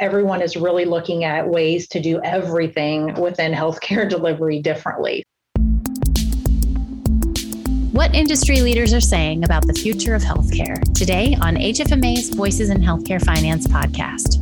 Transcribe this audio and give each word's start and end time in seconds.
everyone 0.00 0.42
is 0.42 0.56
really 0.56 0.84
looking 0.84 1.22
at 1.22 1.48
ways 1.48 1.86
to 1.86 2.00
do 2.00 2.20
everything 2.24 3.14
within 3.14 3.52
healthcare 3.52 4.08
delivery 4.08 4.60
differently. 4.60 5.24
What 7.92 8.12
industry 8.12 8.60
leaders 8.60 8.92
are 8.92 9.00
saying 9.00 9.44
about 9.44 9.68
the 9.68 9.72
future 9.72 10.16
of 10.16 10.22
healthcare 10.22 10.82
today 10.94 11.36
on 11.40 11.54
HFMA's 11.54 12.30
Voices 12.30 12.70
in 12.70 12.78
Healthcare 12.78 13.24
Finance 13.24 13.68
podcast. 13.68 14.40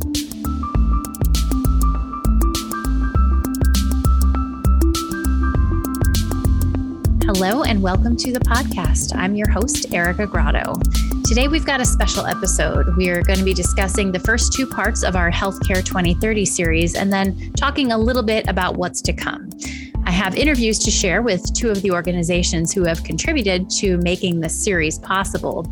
Hello, 7.23 7.61
and 7.61 7.81
welcome 7.83 8.17
to 8.17 8.33
the 8.33 8.39
podcast. 8.39 9.15
I'm 9.15 9.35
your 9.35 9.49
host, 9.51 9.93
Erica 9.93 10.25
Grotto. 10.25 10.73
Today, 11.33 11.47
we've 11.47 11.65
got 11.65 11.81
a 11.81 11.85
special 11.85 12.27
episode. 12.27 12.95
We 12.95 13.09
are 13.09 13.23
going 13.23 13.39
to 13.39 13.43
be 13.43 13.55
discussing 13.55 14.11
the 14.11 14.19
first 14.19 14.53
two 14.53 14.67
parts 14.67 15.01
of 15.01 15.15
our 15.15 15.31
Healthcare 15.31 15.83
2030 15.83 16.45
series 16.45 16.93
and 16.93 17.11
then 17.11 17.51
talking 17.53 17.91
a 17.91 17.97
little 17.97 18.21
bit 18.21 18.47
about 18.47 18.75
what's 18.75 19.01
to 19.01 19.13
come. 19.13 19.49
I 20.05 20.11
have 20.11 20.35
interviews 20.35 20.77
to 20.77 20.91
share 20.91 21.23
with 21.23 21.51
two 21.55 21.71
of 21.71 21.81
the 21.81 21.89
organizations 21.89 22.71
who 22.71 22.83
have 22.83 23.03
contributed 23.03 23.67
to 23.77 23.97
making 24.03 24.41
this 24.41 24.63
series 24.63 24.99
possible. 24.99 25.63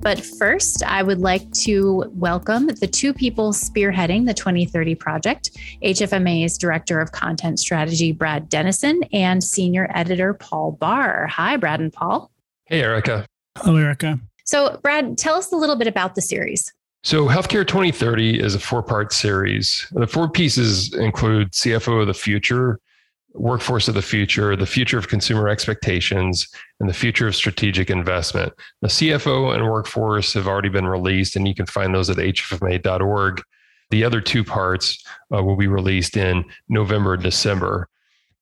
But 0.00 0.20
first, 0.20 0.84
I 0.84 1.02
would 1.02 1.18
like 1.18 1.50
to 1.64 2.04
welcome 2.14 2.68
the 2.68 2.86
two 2.86 3.12
people 3.12 3.52
spearheading 3.52 4.26
the 4.26 4.34
2030 4.34 4.94
project 4.94 5.58
HFMA's 5.82 6.56
Director 6.56 7.00
of 7.00 7.10
Content 7.10 7.58
Strategy, 7.58 8.12
Brad 8.12 8.48
Dennison, 8.48 9.02
and 9.12 9.42
Senior 9.42 9.90
Editor, 9.92 10.34
Paul 10.34 10.70
Barr. 10.70 11.26
Hi, 11.26 11.56
Brad 11.56 11.80
and 11.80 11.92
Paul. 11.92 12.30
Hey, 12.66 12.80
Erica. 12.82 13.26
Hello, 13.58 13.76
Erica. 13.76 14.20
So, 14.44 14.78
Brad, 14.82 15.18
tell 15.18 15.34
us 15.34 15.52
a 15.52 15.56
little 15.56 15.76
bit 15.76 15.88
about 15.88 16.14
the 16.14 16.22
series. 16.22 16.72
So, 17.02 17.26
Healthcare 17.26 17.66
2030 17.66 18.40
is 18.40 18.54
a 18.54 18.58
four 18.58 18.82
part 18.82 19.12
series. 19.12 19.86
The 19.92 20.06
four 20.06 20.28
pieces 20.28 20.94
include 20.94 21.52
CFO 21.52 22.02
of 22.02 22.06
the 22.06 22.14
Future, 22.14 22.78
workforce 23.34 23.88
of 23.88 23.94
the 23.94 24.02
future, 24.02 24.56
the 24.56 24.66
future 24.66 24.96
of 24.96 25.08
consumer 25.08 25.48
expectations, 25.48 26.48
and 26.80 26.88
the 26.88 26.94
future 26.94 27.26
of 27.26 27.34
strategic 27.34 27.90
investment. 27.90 28.52
The 28.80 28.88
CFO 28.88 29.54
and 29.54 29.64
workforce 29.64 30.32
have 30.34 30.46
already 30.46 30.68
been 30.68 30.86
released, 30.86 31.36
and 31.36 31.46
you 31.46 31.54
can 31.54 31.66
find 31.66 31.94
those 31.94 32.10
at 32.10 32.16
hfma.org. 32.16 33.42
The 33.90 34.04
other 34.04 34.20
two 34.20 34.44
parts 34.44 35.04
uh, 35.34 35.42
will 35.42 35.56
be 35.56 35.66
released 35.66 36.16
in 36.16 36.44
November 36.68 37.14
and 37.14 37.22
December. 37.22 37.88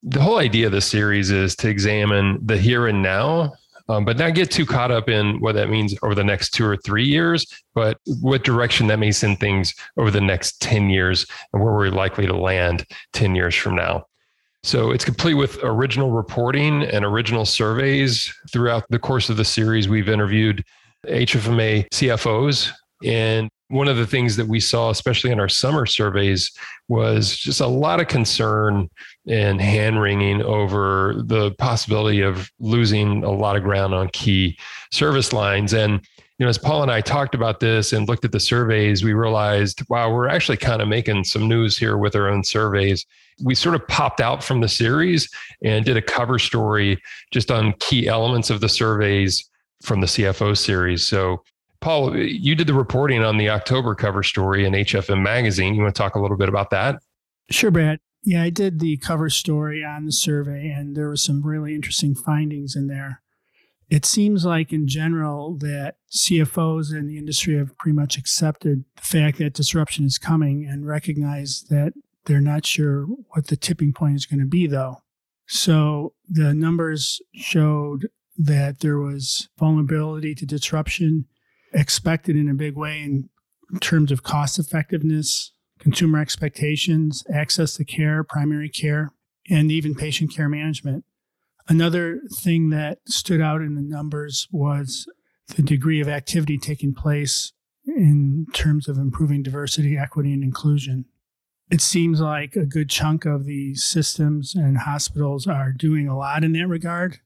The 0.02 0.20
whole 0.20 0.38
idea 0.38 0.66
of 0.66 0.72
this 0.72 0.86
series 0.86 1.30
is 1.30 1.56
to 1.56 1.68
examine 1.68 2.38
the 2.44 2.58
here 2.58 2.86
and 2.86 3.02
now, 3.02 3.54
um, 3.88 4.04
but 4.04 4.18
not 4.18 4.34
get 4.34 4.50
too 4.50 4.66
caught 4.66 4.90
up 4.90 5.08
in 5.08 5.40
what 5.40 5.54
that 5.54 5.70
means 5.70 5.94
over 6.02 6.14
the 6.14 6.24
next 6.24 6.50
two 6.50 6.64
or 6.64 6.76
three 6.76 7.04
years, 7.04 7.46
but 7.74 7.98
what 8.20 8.44
direction 8.44 8.86
that 8.88 8.98
may 8.98 9.12
send 9.12 9.40
things 9.40 9.74
over 9.96 10.10
the 10.10 10.20
next 10.20 10.60
10 10.60 10.90
years 10.90 11.26
and 11.52 11.62
where 11.62 11.72
we're 11.72 11.88
likely 11.88 12.26
to 12.26 12.36
land 12.36 12.86
10 13.12 13.34
years 13.34 13.54
from 13.54 13.74
now. 13.74 14.06
So 14.64 14.92
it's 14.92 15.04
complete 15.04 15.34
with 15.34 15.58
original 15.62 16.10
reporting 16.10 16.84
and 16.84 17.04
original 17.04 17.44
surveys. 17.44 18.32
Throughout 18.50 18.84
the 18.90 18.98
course 18.98 19.28
of 19.28 19.36
the 19.36 19.44
series, 19.44 19.88
we've 19.88 20.08
interviewed 20.08 20.64
HFMA 21.06 21.88
CFOs. 21.90 22.70
And 23.04 23.50
one 23.72 23.88
of 23.88 23.96
the 23.96 24.06
things 24.06 24.36
that 24.36 24.46
we 24.46 24.60
saw, 24.60 24.90
especially 24.90 25.30
in 25.30 25.40
our 25.40 25.48
summer 25.48 25.86
surveys, 25.86 26.50
was 26.88 27.36
just 27.36 27.60
a 27.60 27.66
lot 27.66 28.00
of 28.00 28.08
concern 28.08 28.88
and 29.26 29.60
hand 29.60 30.00
wringing 30.00 30.42
over 30.42 31.14
the 31.24 31.52
possibility 31.52 32.20
of 32.20 32.50
losing 32.60 33.24
a 33.24 33.30
lot 33.30 33.56
of 33.56 33.62
ground 33.62 33.94
on 33.94 34.08
key 34.08 34.58
service 34.92 35.32
lines. 35.32 35.72
And 35.72 36.00
you 36.38 36.46
know, 36.46 36.48
as 36.48 36.58
Paul 36.58 36.82
and 36.82 36.90
I 36.90 37.00
talked 37.00 37.34
about 37.34 37.60
this 37.60 37.92
and 37.92 38.08
looked 38.08 38.24
at 38.24 38.32
the 38.32 38.40
surveys, 38.40 39.04
we 39.04 39.12
realized, 39.12 39.82
wow, 39.88 40.12
we're 40.12 40.28
actually 40.28 40.56
kind 40.56 40.82
of 40.82 40.88
making 40.88 41.24
some 41.24 41.48
news 41.48 41.78
here 41.78 41.96
with 41.96 42.16
our 42.16 42.28
own 42.28 42.42
surveys 42.42 43.06
we 43.42 43.54
sort 43.54 43.74
of 43.74 43.86
popped 43.88 44.20
out 44.20 44.42
from 44.42 44.60
the 44.60 44.68
series 44.68 45.28
and 45.64 45.84
did 45.84 45.96
a 45.96 46.02
cover 46.02 46.38
story 46.38 47.00
just 47.30 47.50
on 47.50 47.74
key 47.80 48.08
elements 48.08 48.50
of 48.50 48.60
the 48.60 48.68
surveys 48.68 49.48
from 49.82 50.00
the 50.00 50.06
CFO 50.06 50.56
series. 50.56 51.06
So, 51.06 51.42
Paul, 51.82 52.16
you 52.16 52.54
did 52.54 52.68
the 52.68 52.74
reporting 52.74 53.22
on 53.22 53.36
the 53.36 53.50
October 53.50 53.94
cover 53.94 54.22
story 54.22 54.64
in 54.64 54.72
HFM 54.72 55.20
Magazine. 55.20 55.74
You 55.74 55.82
want 55.82 55.94
to 55.94 55.98
talk 55.98 56.14
a 56.14 56.20
little 56.20 56.36
bit 56.36 56.48
about 56.48 56.70
that? 56.70 57.02
Sure, 57.50 57.70
Brad. 57.70 57.98
Yeah, 58.22 58.42
I 58.44 58.50
did 58.50 58.78
the 58.78 58.96
cover 58.98 59.28
story 59.28 59.84
on 59.84 60.06
the 60.06 60.12
survey, 60.12 60.70
and 60.70 60.96
there 60.96 61.08
were 61.08 61.16
some 61.16 61.42
really 61.42 61.74
interesting 61.74 62.14
findings 62.14 62.76
in 62.76 62.86
there. 62.86 63.20
It 63.90 64.06
seems 64.06 64.44
like, 64.44 64.72
in 64.72 64.86
general, 64.86 65.58
that 65.58 65.96
CFOs 66.16 66.94
in 66.94 67.08
the 67.08 67.18
industry 67.18 67.58
have 67.58 67.76
pretty 67.76 67.96
much 67.96 68.16
accepted 68.16 68.84
the 68.96 69.02
fact 69.02 69.38
that 69.38 69.54
disruption 69.54 70.04
is 70.04 70.18
coming 70.18 70.64
and 70.64 70.86
recognize 70.86 71.64
that 71.68 71.92
they're 72.26 72.40
not 72.40 72.64
sure 72.64 73.06
what 73.30 73.48
the 73.48 73.56
tipping 73.56 73.92
point 73.92 74.14
is 74.14 74.24
going 74.24 74.40
to 74.40 74.46
be, 74.46 74.68
though. 74.68 74.98
So 75.48 76.14
the 76.28 76.54
numbers 76.54 77.20
showed 77.34 78.08
that 78.38 78.80
there 78.80 78.98
was 78.98 79.48
vulnerability 79.58 80.34
to 80.36 80.46
disruption 80.46 81.26
expected 81.72 82.36
in 82.36 82.48
a 82.48 82.54
big 82.54 82.76
way 82.76 83.02
in 83.02 83.28
terms 83.80 84.12
of 84.12 84.22
cost 84.22 84.58
effectiveness, 84.58 85.52
consumer 85.78 86.20
expectations, 86.20 87.24
access 87.32 87.74
to 87.74 87.84
care, 87.84 88.22
primary 88.22 88.68
care, 88.68 89.12
and 89.50 89.72
even 89.72 89.94
patient 89.94 90.34
care 90.34 90.48
management. 90.48 91.04
Another 91.68 92.20
thing 92.34 92.70
that 92.70 92.98
stood 93.06 93.40
out 93.40 93.60
in 93.60 93.74
the 93.74 93.82
numbers 93.82 94.48
was 94.50 95.06
the 95.54 95.62
degree 95.62 96.00
of 96.00 96.08
activity 96.08 96.58
taking 96.58 96.94
place 96.94 97.52
in 97.86 98.46
terms 98.52 98.88
of 98.88 98.96
improving 98.96 99.42
diversity, 99.42 99.96
equity, 99.96 100.32
and 100.32 100.42
inclusion 100.42 101.06
it 101.72 101.80
seems 101.80 102.20
like 102.20 102.54
a 102.54 102.66
good 102.66 102.90
chunk 102.90 103.24
of 103.24 103.46
the 103.46 103.74
systems 103.74 104.54
and 104.54 104.76
hospitals 104.76 105.46
are 105.46 105.72
doing 105.72 106.06
a 106.06 106.16
lot 106.16 106.44
in 106.44 106.52
that 106.52 106.68
regard. 106.68 107.20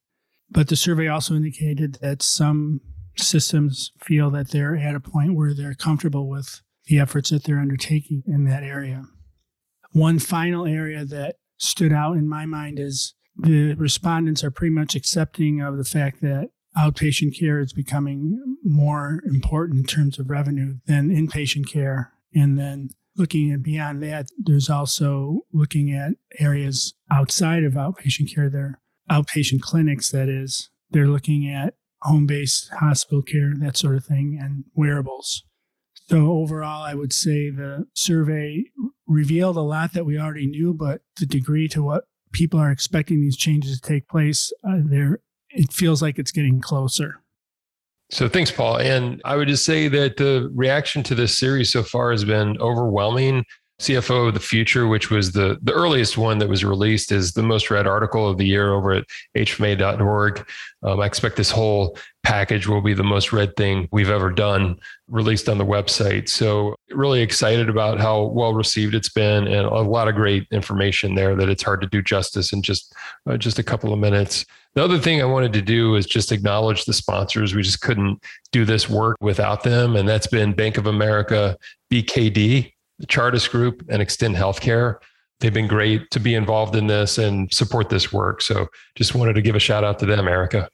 But 0.48 0.68
the 0.68 0.76
survey 0.76 1.08
also 1.08 1.34
indicated 1.34 1.98
that 2.00 2.22
some 2.22 2.80
systems 3.18 3.92
feel 3.98 4.30
that 4.30 4.50
they're 4.50 4.76
at 4.76 4.94
a 4.94 5.00
point 5.00 5.34
where 5.34 5.54
they're 5.54 5.74
comfortable 5.74 6.28
with 6.28 6.62
the 6.86 6.98
efforts 6.98 7.30
that 7.30 7.44
they're 7.44 7.58
undertaking 7.58 8.22
in 8.26 8.44
that 8.44 8.62
area. 8.62 9.04
One 9.92 10.18
final 10.18 10.66
area 10.66 11.04
that 11.04 11.36
stood 11.58 11.92
out 11.92 12.16
in 12.16 12.28
my 12.28 12.46
mind 12.46 12.78
is 12.78 13.14
the 13.36 13.74
respondents 13.74 14.44
are 14.44 14.50
pretty 14.50 14.74
much 14.74 14.94
accepting 14.94 15.60
of 15.60 15.76
the 15.76 15.84
fact 15.84 16.20
that 16.22 16.50
outpatient 16.76 17.38
care 17.38 17.60
is 17.60 17.72
becoming 17.72 18.56
more 18.62 19.22
important 19.26 19.80
in 19.80 19.86
terms 19.86 20.18
of 20.18 20.30
revenue 20.30 20.76
than 20.86 21.08
inpatient 21.08 21.70
care. 21.70 22.12
And 22.34 22.58
then 22.58 22.90
looking 23.16 23.50
at 23.50 23.62
beyond 23.62 24.02
that, 24.02 24.26
there's 24.38 24.68
also 24.68 25.40
looking 25.52 25.92
at 25.92 26.12
areas 26.38 26.94
outside 27.10 27.64
of 27.64 27.72
outpatient 27.72 28.34
care. 28.34 28.50
There 28.50 28.78
outpatient 29.10 29.60
clinics, 29.60 30.10
that 30.10 30.28
is. 30.28 30.70
They're 30.90 31.08
looking 31.08 31.48
at 31.48 31.74
home 32.06 32.26
based 32.26 32.70
hospital 32.80 33.22
care, 33.22 33.52
that 33.58 33.76
sort 33.76 33.96
of 33.96 34.04
thing, 34.04 34.38
and 34.40 34.64
wearables. 34.74 35.44
So, 36.08 36.30
overall, 36.30 36.84
I 36.84 36.94
would 36.94 37.12
say 37.12 37.50
the 37.50 37.86
survey 37.94 38.64
revealed 39.06 39.56
a 39.56 39.60
lot 39.60 39.92
that 39.94 40.06
we 40.06 40.18
already 40.18 40.46
knew, 40.46 40.72
but 40.72 41.00
the 41.18 41.26
degree 41.26 41.68
to 41.68 41.82
what 41.82 42.04
people 42.32 42.60
are 42.60 42.70
expecting 42.70 43.20
these 43.20 43.36
changes 43.36 43.80
to 43.80 43.88
take 43.88 44.08
place, 44.08 44.52
uh, 44.66 44.78
there, 44.84 45.20
it 45.50 45.72
feels 45.72 46.02
like 46.02 46.18
it's 46.18 46.32
getting 46.32 46.60
closer. 46.60 47.22
So 48.10 48.28
thanks, 48.28 48.52
Paul. 48.52 48.78
And 48.78 49.20
I 49.24 49.36
would 49.36 49.48
just 49.48 49.64
say 49.64 49.88
that 49.88 50.16
the 50.16 50.50
reaction 50.54 51.02
to 51.04 51.14
this 51.14 51.36
series 51.36 51.72
so 51.72 51.82
far 51.82 52.12
has 52.12 52.24
been 52.24 52.56
overwhelming. 52.60 53.44
CFO 53.80 54.28
of 54.28 54.34
the 54.34 54.40
Future, 54.40 54.86
which 54.86 55.10
was 55.10 55.32
the, 55.32 55.58
the 55.62 55.72
earliest 55.72 56.16
one 56.16 56.38
that 56.38 56.48
was 56.48 56.64
released, 56.64 57.12
is 57.12 57.32
the 57.32 57.42
most 57.42 57.70
read 57.70 57.86
article 57.86 58.28
of 58.28 58.38
the 58.38 58.46
year 58.46 58.72
over 58.72 58.92
at 58.92 59.04
hfma.org. 59.36 60.48
Um, 60.82 61.00
I 61.00 61.06
expect 61.06 61.36
this 61.36 61.50
whole 61.50 61.98
package 62.22 62.66
will 62.66 62.80
be 62.80 62.94
the 62.94 63.04
most 63.04 63.32
read 63.32 63.54
thing 63.56 63.86
we've 63.92 64.08
ever 64.08 64.30
done 64.30 64.78
released 65.08 65.48
on 65.48 65.58
the 65.58 65.66
website. 65.66 66.28
So, 66.28 66.74
really 66.90 67.20
excited 67.20 67.68
about 67.68 68.00
how 68.00 68.24
well 68.24 68.54
received 68.54 68.94
it's 68.94 69.10
been 69.10 69.46
and 69.46 69.66
a 69.66 69.80
lot 69.80 70.08
of 70.08 70.14
great 70.14 70.46
information 70.50 71.14
there 71.14 71.36
that 71.36 71.48
it's 71.50 71.62
hard 71.62 71.82
to 71.82 71.86
do 71.86 72.02
justice 72.02 72.52
in 72.52 72.62
just, 72.62 72.94
uh, 73.28 73.36
just 73.36 73.58
a 73.58 73.62
couple 73.62 73.92
of 73.92 73.98
minutes. 73.98 74.46
The 74.76 74.84
other 74.84 74.98
thing 74.98 75.22
I 75.22 75.26
wanted 75.26 75.54
to 75.54 75.62
do 75.62 75.94
is 75.96 76.04
just 76.04 76.32
acknowledge 76.32 76.84
the 76.84 76.92
sponsors. 76.92 77.54
We 77.54 77.62
just 77.62 77.80
couldn't 77.80 78.22
do 78.52 78.66
this 78.66 78.90
work 78.90 79.16
without 79.20 79.62
them. 79.62 79.96
And 79.96 80.06
that's 80.06 80.26
been 80.26 80.52
Bank 80.52 80.76
of 80.76 80.86
America, 80.86 81.56
BKD, 81.90 82.72
the 82.98 83.06
Chartis 83.06 83.50
Group, 83.50 83.82
and 83.88 84.02
Xtend 84.02 84.36
Healthcare. 84.36 84.96
They've 85.40 85.52
been 85.52 85.68
great 85.68 86.10
to 86.12 86.20
be 86.20 86.34
involved 86.34 86.76
in 86.76 86.86
this 86.86 87.18
and 87.18 87.52
support 87.52 87.90
this 87.90 88.12
work. 88.12 88.40
So 88.40 88.68
just 88.94 89.14
wanted 89.14 89.34
to 89.34 89.42
give 89.42 89.54
a 89.54 89.60
shout 89.60 89.84
out 89.84 89.98
to 89.98 90.06
them, 90.06 90.28
Erica. 90.28 90.68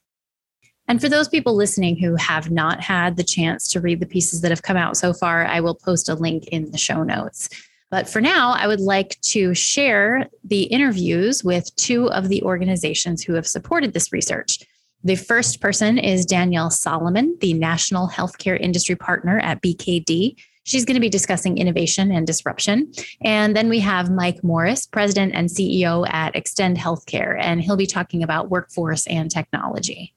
And 0.89 1.01
for 1.01 1.09
those 1.09 1.29
people 1.29 1.55
listening 1.55 1.97
who 1.97 2.17
have 2.17 2.51
not 2.51 2.81
had 2.81 3.17
the 3.17 3.25
chance 3.25 3.69
to 3.71 3.81
read 3.81 4.01
the 4.01 4.07
pieces 4.07 4.41
that 4.41 4.51
have 4.51 4.63
come 4.63 4.77
out 4.77 4.97
so 4.97 5.13
far, 5.13 5.45
I 5.47 5.61
will 5.61 5.75
post 5.75 6.09
a 6.09 6.15
link 6.15 6.47
in 6.49 6.71
the 6.71 6.79
show 6.79 7.03
notes. 7.03 7.49
But 7.91 8.09
for 8.09 8.21
now, 8.21 8.53
I 8.53 8.67
would 8.67 8.81
like 8.81 9.21
to 9.21 9.55
share 9.55 10.29
the 10.45 10.63
interviews 10.65 11.45
with 11.45 11.75
two 11.77 12.11
of 12.11 12.29
the 12.29 12.43
organizations 12.43 13.23
who 13.23 13.35
have 13.35 13.47
supported 13.47 13.93
this 13.93 14.13
research. 14.13 14.61
The 15.05 15.17
first 15.17 15.61
person 15.61 15.99
is 15.99 16.25
Danielle 16.25 16.71
Solomon, 16.71 17.37
the 17.41 17.53
National 17.55 18.09
Healthcare 18.09 18.59
Industry 18.59 18.97
Partner 18.97 19.41
at 19.41 19.61
BKD. 19.61 20.37
She's 20.65 20.85
going 20.85 20.95
to 20.95 21.01
be 21.01 21.09
discussing 21.09 21.59
innovation 21.59 22.13
and 22.13 22.27
disruption. 22.27 22.93
And 23.21 23.57
then 23.57 23.69
we 23.69 23.81
have 23.81 24.11
Mike 24.11 24.45
Morris, 24.45 24.87
President 24.87 25.35
and 25.35 25.49
CEO 25.49 26.09
at 26.09 26.35
Xtend 26.35 26.77
Healthcare, 26.77 27.37
and 27.41 27.61
he'll 27.61 27.77
be 27.77 27.87
talking 27.87 28.23
about 28.23 28.51
workforce 28.51 29.07
and 29.07 29.31
technology. 29.31 30.15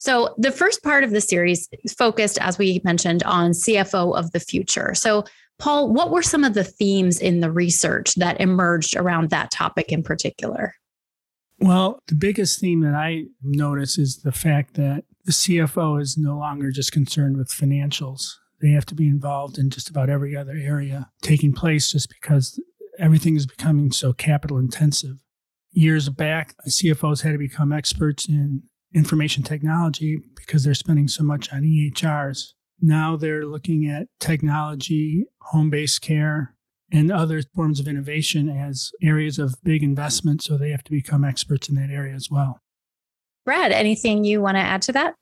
So, 0.00 0.34
the 0.38 0.52
first 0.52 0.84
part 0.84 1.02
of 1.02 1.10
the 1.10 1.20
series 1.20 1.68
focused, 1.96 2.38
as 2.40 2.56
we 2.56 2.80
mentioned, 2.84 3.24
on 3.24 3.50
CFO 3.50 4.16
of 4.16 4.30
the 4.30 4.38
future. 4.38 4.94
So, 4.94 5.24
Paul, 5.58 5.92
what 5.92 6.12
were 6.12 6.22
some 6.22 6.44
of 6.44 6.54
the 6.54 6.62
themes 6.62 7.20
in 7.20 7.40
the 7.40 7.50
research 7.50 8.14
that 8.14 8.40
emerged 8.40 8.94
around 8.94 9.30
that 9.30 9.50
topic 9.50 9.90
in 9.90 10.04
particular? 10.04 10.74
Well, 11.58 11.98
the 12.06 12.14
biggest 12.14 12.60
theme 12.60 12.82
that 12.82 12.94
I 12.94 13.24
notice 13.42 13.98
is 13.98 14.18
the 14.18 14.30
fact 14.30 14.74
that 14.74 15.02
the 15.24 15.32
CFO 15.32 16.00
is 16.00 16.16
no 16.16 16.38
longer 16.38 16.70
just 16.70 16.92
concerned 16.92 17.36
with 17.36 17.48
financials. 17.48 18.34
They 18.60 18.70
have 18.70 18.86
to 18.86 18.94
be 18.94 19.08
involved 19.08 19.58
in 19.58 19.70
just 19.70 19.88
about 19.88 20.10
every 20.10 20.36
other 20.36 20.56
area 20.56 21.10
taking 21.22 21.52
place 21.52 21.92
just 21.92 22.08
because 22.08 22.60
everything 22.98 23.36
is 23.36 23.46
becoming 23.46 23.92
so 23.92 24.12
capital 24.12 24.58
intensive. 24.58 25.18
Years 25.70 26.08
back, 26.08 26.54
CFOs 26.68 27.22
had 27.22 27.32
to 27.32 27.38
become 27.38 27.72
experts 27.72 28.28
in 28.28 28.62
information 28.94 29.42
technology 29.42 30.18
because 30.34 30.64
they're 30.64 30.74
spending 30.74 31.08
so 31.08 31.22
much 31.22 31.52
on 31.52 31.62
EHRs. 31.62 32.54
Now 32.80 33.16
they're 33.16 33.46
looking 33.46 33.88
at 33.88 34.08
technology, 34.18 35.26
home 35.42 35.70
based 35.70 36.00
care, 36.00 36.54
and 36.90 37.12
other 37.12 37.42
forms 37.54 37.80
of 37.80 37.86
innovation 37.86 38.48
as 38.48 38.90
areas 39.02 39.38
of 39.38 39.56
big 39.62 39.82
investment. 39.82 40.42
So 40.42 40.56
they 40.56 40.70
have 40.70 40.84
to 40.84 40.90
become 40.90 41.24
experts 41.24 41.68
in 41.68 41.74
that 41.76 41.90
area 41.90 42.14
as 42.14 42.28
well. 42.30 42.60
Brad, 43.44 43.72
anything 43.72 44.24
you 44.24 44.40
want 44.40 44.56
to 44.56 44.60
add 44.62 44.82
to 44.82 44.92
that? 44.92 45.14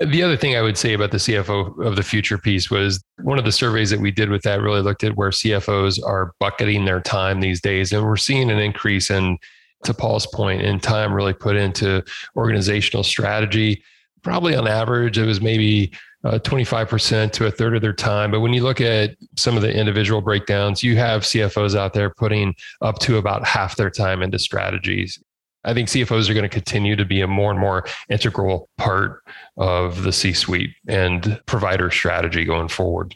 The 0.00 0.22
other 0.22 0.36
thing 0.36 0.56
I 0.56 0.62
would 0.62 0.78
say 0.78 0.94
about 0.94 1.10
the 1.10 1.18
CFO 1.18 1.84
of 1.84 1.94
the 1.94 2.02
future 2.02 2.38
piece 2.38 2.70
was 2.70 3.04
one 3.22 3.38
of 3.38 3.44
the 3.44 3.52
surveys 3.52 3.90
that 3.90 4.00
we 4.00 4.10
did 4.10 4.30
with 4.30 4.42
that 4.42 4.62
really 4.62 4.80
looked 4.80 5.04
at 5.04 5.14
where 5.14 5.28
CFOs 5.28 6.02
are 6.02 6.32
bucketing 6.40 6.86
their 6.86 7.02
time 7.02 7.40
these 7.40 7.60
days. 7.60 7.92
And 7.92 8.02
we're 8.02 8.16
seeing 8.16 8.50
an 8.50 8.58
increase 8.58 9.10
in, 9.10 9.36
to 9.84 9.92
Paul's 9.92 10.26
point, 10.26 10.62
in 10.62 10.80
time 10.80 11.12
really 11.12 11.34
put 11.34 11.54
into 11.54 12.02
organizational 12.34 13.02
strategy. 13.02 13.82
Probably 14.22 14.56
on 14.56 14.66
average, 14.66 15.18
it 15.18 15.26
was 15.26 15.42
maybe 15.42 15.92
uh, 16.24 16.38
25% 16.38 17.32
to 17.32 17.46
a 17.46 17.50
third 17.50 17.76
of 17.76 17.82
their 17.82 17.92
time. 17.92 18.30
But 18.30 18.40
when 18.40 18.54
you 18.54 18.62
look 18.62 18.80
at 18.80 19.16
some 19.36 19.54
of 19.54 19.62
the 19.62 19.72
individual 19.72 20.22
breakdowns, 20.22 20.82
you 20.82 20.96
have 20.96 21.22
CFOs 21.22 21.76
out 21.76 21.92
there 21.92 22.08
putting 22.08 22.54
up 22.80 23.00
to 23.00 23.18
about 23.18 23.46
half 23.46 23.76
their 23.76 23.90
time 23.90 24.22
into 24.22 24.38
strategies. 24.38 25.22
I 25.64 25.74
think 25.74 25.88
CFOs 25.88 26.30
are 26.30 26.34
going 26.34 26.42
to 26.42 26.48
continue 26.48 26.96
to 26.96 27.04
be 27.04 27.20
a 27.20 27.26
more 27.26 27.50
and 27.50 27.60
more 27.60 27.84
integral 28.08 28.68
part 28.78 29.22
of 29.56 30.02
the 30.02 30.12
C 30.12 30.32
suite 30.32 30.70
and 30.88 31.40
provider 31.46 31.90
strategy 31.90 32.44
going 32.44 32.68
forward. 32.68 33.14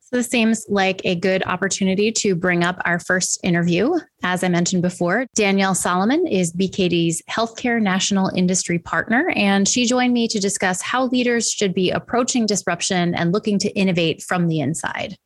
So 0.00 0.18
this 0.18 0.28
seems 0.28 0.66
like 0.68 1.00
a 1.04 1.14
good 1.14 1.42
opportunity 1.46 2.12
to 2.12 2.34
bring 2.34 2.64
up 2.64 2.78
our 2.84 2.98
first 2.98 3.40
interview. 3.42 3.98
As 4.22 4.44
I 4.44 4.48
mentioned 4.48 4.82
before, 4.82 5.26
Danielle 5.34 5.74
Solomon 5.74 6.26
is 6.26 6.52
BKD's 6.52 7.22
Healthcare 7.30 7.80
National 7.80 8.30
Industry 8.34 8.78
Partner, 8.78 9.32
and 9.34 9.66
she 9.66 9.86
joined 9.86 10.12
me 10.12 10.28
to 10.28 10.38
discuss 10.38 10.82
how 10.82 11.06
leaders 11.06 11.50
should 11.50 11.72
be 11.72 11.90
approaching 11.90 12.44
disruption 12.44 13.14
and 13.14 13.32
looking 13.32 13.58
to 13.60 13.70
innovate 13.70 14.22
from 14.22 14.48
the 14.48 14.60
inside. 14.60 15.16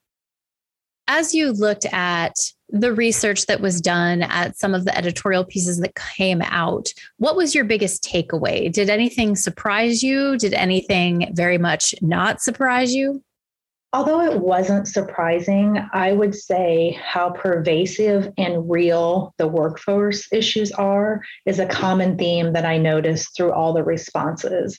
As 1.09 1.35
you 1.35 1.53
looked 1.53 1.87
at 1.87 2.35
the 2.69 2.93
research 2.93 3.47
that 3.47 3.61
was 3.61 3.81
done 3.81 4.23
at 4.23 4.57
some 4.57 4.75
of 4.75 4.85
the 4.85 4.97
editorial 4.97 5.45
pieces 5.45 5.79
that 5.79 5.95
came 5.95 6.43
out, 6.43 6.89
what 7.19 7.37
was 7.37 7.55
your 7.55 7.65
biggest 7.65 8.03
takeaway? 8.03 8.73
Did 8.73 8.91
anything 8.91 9.37
surprise 9.37 10.03
you? 10.03 10.37
Did 10.37 10.55
anything 10.55 11.31
very 11.33 11.59
much 11.59 11.95
not 12.03 12.41
surprise 12.41 12.95
you? 12.95 13.23
Although 13.93 14.21
it 14.21 14.41
wasn't 14.41 14.89
surprising, 14.89 15.79
I 15.93 16.13
would 16.13 16.35
say 16.35 16.99
how 17.03 17.31
pervasive 17.31 18.31
and 18.37 18.69
real 18.69 19.33
the 19.39 19.49
workforce 19.49 20.31
issues 20.33 20.73
are 20.73 21.23
is 21.47 21.61
a 21.61 21.67
common 21.67 22.19
theme 22.19 22.53
that 22.53 22.67
I 22.67 22.79
noticed 22.79 23.35
through 23.35 23.53
all 23.53 23.73
the 23.73 23.85
responses. 23.85 24.79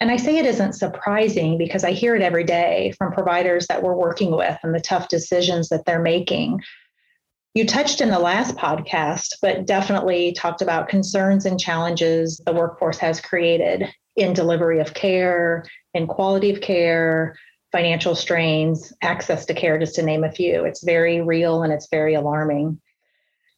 And 0.00 0.10
I 0.10 0.16
say 0.16 0.38
it 0.38 0.46
isn't 0.46 0.74
surprising 0.74 1.58
because 1.58 1.84
I 1.84 1.92
hear 1.92 2.14
it 2.14 2.22
every 2.22 2.44
day 2.44 2.94
from 2.96 3.12
providers 3.12 3.66
that 3.66 3.82
we're 3.82 3.94
working 3.94 4.34
with 4.34 4.56
and 4.62 4.74
the 4.74 4.80
tough 4.80 5.08
decisions 5.08 5.68
that 5.68 5.84
they're 5.84 6.00
making. 6.00 6.60
You 7.54 7.64
touched 7.64 8.00
in 8.00 8.10
the 8.10 8.18
last 8.18 8.56
podcast, 8.56 9.36
but 9.40 9.64
definitely 9.64 10.32
talked 10.32 10.60
about 10.60 10.88
concerns 10.88 11.46
and 11.46 11.58
challenges 11.58 12.42
the 12.44 12.52
workforce 12.52 12.98
has 12.98 13.20
created 13.20 13.94
in 14.16 14.32
delivery 14.32 14.80
of 14.80 14.92
care, 14.92 15.64
in 15.94 16.08
quality 16.08 16.50
of 16.50 16.60
care, 16.60 17.36
financial 17.70 18.16
strains, 18.16 18.92
access 19.02 19.46
to 19.46 19.54
care, 19.54 19.78
just 19.78 19.94
to 19.94 20.02
name 20.02 20.24
a 20.24 20.32
few. 20.32 20.64
It's 20.64 20.82
very 20.82 21.20
real 21.20 21.62
and 21.62 21.72
it's 21.72 21.88
very 21.88 22.14
alarming. 22.14 22.80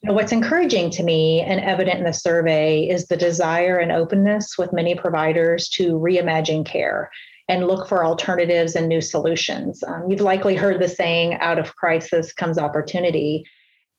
Know, 0.02 0.12
what's 0.12 0.32
encouraging 0.32 0.90
to 0.90 1.02
me 1.02 1.40
and 1.40 1.58
evident 1.58 1.98
in 1.98 2.04
the 2.04 2.12
survey 2.12 2.86
is 2.86 3.06
the 3.06 3.16
desire 3.16 3.78
and 3.78 3.90
openness 3.90 4.58
with 4.58 4.74
many 4.74 4.94
providers 4.94 5.70
to 5.70 5.94
reimagine 5.94 6.66
care 6.66 7.10
and 7.48 7.66
look 7.66 7.88
for 7.88 8.04
alternatives 8.04 8.76
and 8.76 8.88
new 8.88 9.00
solutions. 9.00 9.82
Um, 9.82 10.10
you've 10.10 10.20
likely 10.20 10.54
heard 10.54 10.82
the 10.82 10.88
saying, 10.88 11.34
out 11.36 11.58
of 11.58 11.74
crisis 11.76 12.34
comes 12.34 12.58
opportunity. 12.58 13.44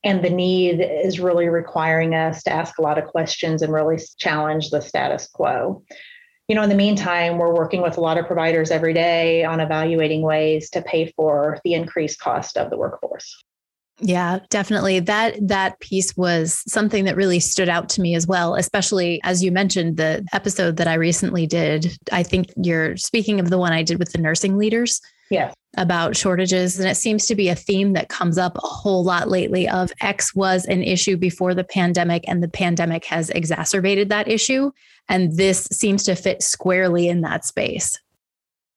And 0.08 0.24
the 0.24 0.30
need 0.30 0.80
is 0.80 1.20
really 1.20 1.50
requiring 1.50 2.16
us 2.16 2.42
to 2.44 2.52
ask 2.52 2.80
a 2.80 2.82
lot 2.82 2.98
of 2.98 3.06
questions 3.06 3.62
and 3.62 3.72
really 3.74 4.00
challenge 4.18 4.70
the 4.70 4.82
status 4.82 5.28
quo 5.28 5.84
you 6.48 6.56
know, 6.56 6.64
in 6.64 6.70
the 6.70 6.76
meantime, 6.76 7.38
we're 7.38 7.54
working 7.54 7.82
with 7.82 7.98
a 7.98 8.02
lot 8.02 8.18
of 8.18 8.26
providers 8.26 8.72
every 8.72 8.94
day 8.94 9.44
on 9.44 9.60
evaluating 9.60 10.22
ways 10.22 10.70
to 10.72 10.82
pay 10.82 11.12
for 11.16 11.60
the 11.64 11.74
increased 11.74 12.20
cost 12.20 12.58
of 12.58 12.70
the 12.70 12.78
workforce. 12.78 13.44
Yeah, 14.00 14.40
definitely. 14.50 15.00
That 15.00 15.36
that 15.42 15.80
piece 15.80 16.16
was 16.16 16.62
something 16.72 17.06
that 17.06 17.16
really 17.16 17.40
stood 17.40 17.68
out 17.68 17.90
to 17.90 18.02
me 18.02 18.14
as 18.16 18.28
well, 18.28 18.56
especially 18.56 19.20
as 19.24 19.44
you 19.44 19.52
mentioned 19.52 19.98
the 19.98 20.26
episode 20.34 20.78
that 20.78 20.88
I 20.88 20.94
recently 20.94 21.48
did. 21.48 21.98
I 22.12 22.22
think 22.22 22.54
you're 22.56 22.96
speaking 22.96 23.40
of 23.40 23.50
the 23.50 23.58
one 23.58 23.74
I 23.74 23.82
did 23.82 23.98
with 23.98 24.12
the 24.12 24.20
nursing 24.20 24.56
leaders. 24.56 25.02
Yeah. 25.30 25.52
About 25.76 26.16
shortages. 26.16 26.80
And 26.80 26.90
it 26.90 26.96
seems 26.96 27.28
to 27.28 27.36
be 27.36 27.50
a 27.50 27.56
theme 27.56 27.94
that 27.94 28.10
comes 28.10 28.38
up 28.38 28.58
a 28.58 28.68
whole 28.68 29.04
lot 29.04 29.30
lately 29.30 29.68
of 29.70 29.92
X 30.02 30.34
was 30.34 30.66
an 30.66 30.82
issue 30.82 31.18
before 31.18 31.54
the 31.54 31.64
pandemic 31.64 32.24
and 32.28 32.42
the 32.42 32.48
pandemic 32.48 33.06
has 33.06 33.30
exacerbated 33.32 34.10
that 34.10 34.28
issue. 34.28 34.72
And 35.10 35.38
this 35.38 35.68
seems 35.72 36.04
to 36.04 36.16
fit 36.16 36.42
squarely 36.42 37.08
in 37.08 37.22
that 37.22 37.46
space. 37.46 38.00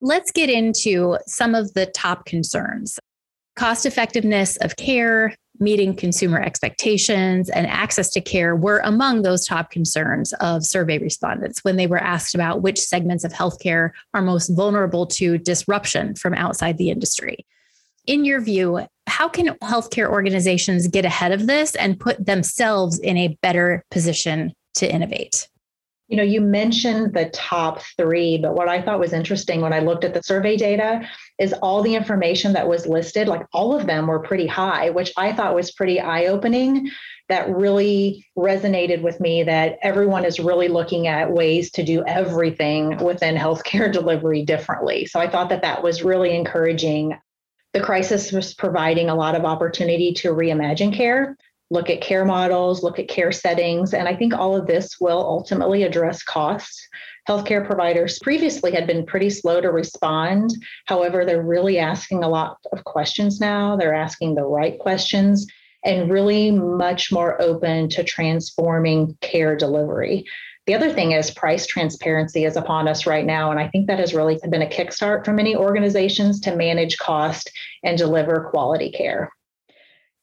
Let's 0.03 0.31
get 0.31 0.51
into 0.51 1.19
some 1.27 1.55
of 1.55 1.73
the 1.75 1.87
top 1.87 2.25
concerns 2.25 2.99
cost 3.57 3.85
effectiveness 3.85 4.57
of 4.59 4.77
care, 4.77 5.35
meeting 5.61 5.95
consumer 5.95 6.41
expectations, 6.41 7.51
and 7.51 7.67
access 7.67 8.09
to 8.11 8.21
care 8.21 8.57
were 8.57 8.81
among 8.85 9.23
those 9.23 9.47
top 9.47 9.71
concerns 9.71 10.33
of 10.41 10.65
survey 10.65 10.99
respondents 10.99 11.63
when 11.63 11.77
they 11.77 11.87
were 11.87 11.99
asked 11.99 12.35
about 12.35 12.63
which 12.63 12.81
segments 12.81 13.25
of 13.25 13.33
healthcare 13.33 13.91
are 14.15 14.23
most 14.23 14.49
vulnerable 14.49 15.07
to 15.07 15.37
disruption 15.37 16.15
from 16.15 16.33
outside 16.35 16.79
the 16.79 16.91
industry. 16.91 17.45
In 18.07 18.25
your 18.25 18.41
view, 18.41 18.87
how 19.07 19.29
can 19.29 19.49
healthcare 19.59 20.09
organizations 20.09 20.89
get 20.89 21.05
ahead 21.05 21.33
of 21.33 21.47
this 21.47 21.75
and 21.75 22.01
put 22.01 22.25
themselves 22.25 22.99
in 22.99 23.19
a 23.19 23.37
better 23.43 23.85
position 23.91 24.55
to 24.77 24.91
innovate? 24.91 25.50
You 26.11 26.17
know, 26.17 26.25
you 26.25 26.41
mentioned 26.41 27.15
the 27.15 27.31
top 27.31 27.83
three, 27.97 28.37
but 28.37 28.55
what 28.55 28.69
I 28.69 28.83
thought 28.83 28.99
was 28.99 29.13
interesting 29.13 29.61
when 29.61 29.73
I 29.73 29.79
looked 29.79 30.03
at 30.03 30.13
the 30.13 30.25
survey 30.25 30.57
data 30.57 31.09
is 31.39 31.53
all 31.53 31.83
the 31.83 31.95
information 31.95 32.53
that 32.55 32.67
was 32.67 32.85
listed, 32.85 33.29
like 33.29 33.47
all 33.53 33.79
of 33.79 33.87
them 33.87 34.09
were 34.09 34.19
pretty 34.19 34.49
high, 34.49 34.91
which 34.91 35.13
I 35.17 35.33
thought 35.33 35.55
was 35.55 35.71
pretty 35.71 36.01
eye 36.01 36.27
opening. 36.27 36.91
That 37.29 37.49
really 37.49 38.27
resonated 38.37 39.03
with 39.03 39.21
me 39.21 39.45
that 39.45 39.79
everyone 39.83 40.25
is 40.25 40.41
really 40.41 40.67
looking 40.67 41.07
at 41.07 41.31
ways 41.31 41.71
to 41.73 41.85
do 41.85 42.03
everything 42.05 42.97
within 42.97 43.37
healthcare 43.37 43.93
delivery 43.93 44.45
differently. 44.45 45.07
So 45.07 45.21
I 45.21 45.31
thought 45.31 45.51
that 45.51 45.63
that 45.63 45.81
was 45.81 46.03
really 46.03 46.35
encouraging. 46.35 47.17
The 47.73 47.83
crisis 47.83 48.33
was 48.33 48.53
providing 48.53 49.11
a 49.11 49.15
lot 49.15 49.37
of 49.37 49.45
opportunity 49.45 50.13
to 50.15 50.31
reimagine 50.33 50.93
care 50.93 51.37
look 51.71 51.89
at 51.89 52.01
care 52.01 52.25
models, 52.25 52.83
look 52.83 52.99
at 52.99 53.09
care 53.09 53.33
settings. 53.33 53.95
And 53.95 54.09
I 54.09 54.17
think 54.17 54.35
all 54.35 54.57
of 54.57 54.67
this 54.67 55.01
will 55.01 55.21
ultimately 55.21 55.85
address 55.85 56.23
costs. 56.23 56.89
Healthcare 57.29 57.65
providers 57.65 58.19
previously 58.23 58.73
had 58.73 58.87
been 58.87 59.07
pretty 59.07 59.31
slow 59.31 59.61
to 59.61 59.71
respond. 59.71 60.51
However, 60.87 61.25
they're 61.25 61.43
really 61.43 61.79
asking 61.79 62.25
a 62.25 62.29
lot 62.29 62.57
of 62.73 62.85
questions 62.85 63.41
now. 63.41 63.77
They're 63.77 63.95
asking 63.95 64.35
the 64.35 64.45
right 64.45 64.79
questions 64.79 65.47
and 65.85 66.11
really 66.11 66.51
much 66.51 67.13
more 67.13 67.41
open 67.41 67.89
to 67.91 68.05
transforming 68.05 69.17
care 69.21 69.57
delivery. 69.57 70.25
The 70.67 70.75
other 70.75 70.93
thing 70.93 71.13
is 71.13 71.31
price 71.31 71.67
transparency 71.67 72.45
is 72.45 72.57
upon 72.57 72.87
us 72.87 73.07
right 73.07 73.25
now. 73.25 73.51
And 73.51 73.59
I 73.59 73.69
think 73.69 73.87
that 73.87 73.99
has 73.99 74.15
really 74.15 74.39
been 74.51 74.63
a 74.63 74.67
kickstart 74.67 75.25
for 75.25 75.33
many 75.33 75.57
organizations 75.57 76.41
to 76.41 76.55
manage 76.55 76.99
cost 76.99 77.51
and 77.83 77.97
deliver 77.97 78.49
quality 78.51 78.91
care. 78.91 79.33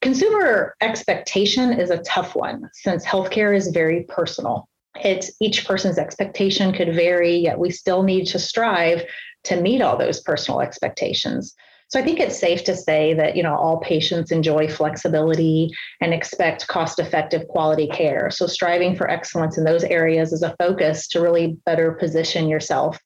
Consumer 0.02 0.76
expectation 0.82 1.74
is 1.74 1.90
a 1.90 1.98
tough 2.00 2.36
one 2.36 2.70
since 2.74 3.06
healthcare 3.06 3.56
is 3.56 3.70
very 3.70 4.04
personal. 4.04 4.70
It's 5.04 5.32
each 5.42 5.66
person's 5.66 5.98
expectation 5.98 6.72
could 6.72 6.94
vary, 6.94 7.36
yet 7.38 7.60
we 7.60 7.72
still 7.72 8.04
need 8.04 8.26
to 8.28 8.40
strive 8.40 9.04
to 9.46 9.60
meet 9.60 9.82
all 9.82 9.98
those 9.98 10.22
personal 10.22 10.62
expectations. 10.62 11.56
So 11.90 12.00
I 12.00 12.04
think 12.04 12.20
it's 12.20 12.38
safe 12.38 12.64
to 12.66 12.76
say 12.76 13.14
that, 13.14 13.38
you 13.38 13.44
know, 13.44 13.56
all 13.56 13.80
patients 13.80 14.32
enjoy 14.32 14.68
flexibility 14.68 15.72
and 16.02 16.14
expect 16.14 16.68
cost-effective 16.68 17.48
quality 17.48 17.88
care. 17.88 18.30
So 18.30 18.46
striving 18.46 18.96
for 18.96 19.10
excellence 19.10 19.58
in 19.58 19.64
those 19.64 19.86
areas 19.86 20.34
is 20.34 20.44
a 20.44 20.56
focus 20.60 21.08
to 21.10 21.22
really 21.22 21.58
better 21.66 21.94
position 21.94 22.50
yourself 22.50 23.00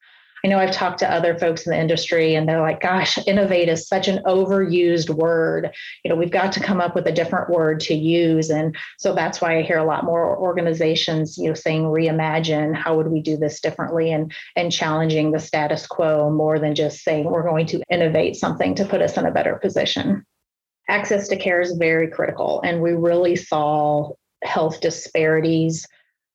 I 0.44 0.48
know 0.48 0.58
I've 0.58 0.72
talked 0.72 0.98
to 1.00 1.12
other 1.12 1.38
folks 1.38 1.64
in 1.64 1.72
the 1.72 1.78
industry 1.78 2.34
and 2.34 2.48
they're 2.48 2.60
like, 2.60 2.80
gosh, 2.80 3.16
innovate 3.26 3.68
is 3.68 3.86
such 3.86 4.08
an 4.08 4.20
overused 4.26 5.10
word. 5.10 5.70
You 6.02 6.08
know, 6.08 6.16
we've 6.16 6.32
got 6.32 6.52
to 6.52 6.60
come 6.60 6.80
up 6.80 6.96
with 6.96 7.06
a 7.06 7.12
different 7.12 7.48
word 7.48 7.78
to 7.80 7.94
use. 7.94 8.50
And 8.50 8.76
so 8.98 9.14
that's 9.14 9.40
why 9.40 9.58
I 9.58 9.62
hear 9.62 9.78
a 9.78 9.84
lot 9.84 10.04
more 10.04 10.36
organizations, 10.36 11.38
you 11.38 11.48
know, 11.48 11.54
saying 11.54 11.84
reimagine, 11.84 12.74
how 12.74 12.96
would 12.96 13.08
we 13.08 13.20
do 13.20 13.36
this 13.36 13.60
differently 13.60 14.12
and 14.12 14.32
and 14.56 14.72
challenging 14.72 15.30
the 15.30 15.38
status 15.38 15.86
quo 15.86 16.30
more 16.30 16.58
than 16.58 16.74
just 16.74 17.02
saying 17.02 17.24
we're 17.24 17.48
going 17.48 17.66
to 17.66 17.82
innovate 17.90 18.36
something 18.36 18.74
to 18.74 18.84
put 18.84 19.02
us 19.02 19.16
in 19.16 19.26
a 19.26 19.30
better 19.30 19.56
position. 19.56 20.24
Access 20.88 21.28
to 21.28 21.36
care 21.36 21.60
is 21.60 21.76
very 21.76 22.08
critical. 22.08 22.60
And 22.62 22.82
we 22.82 22.92
really 22.92 23.36
saw 23.36 24.10
health 24.42 24.80
disparities 24.80 25.86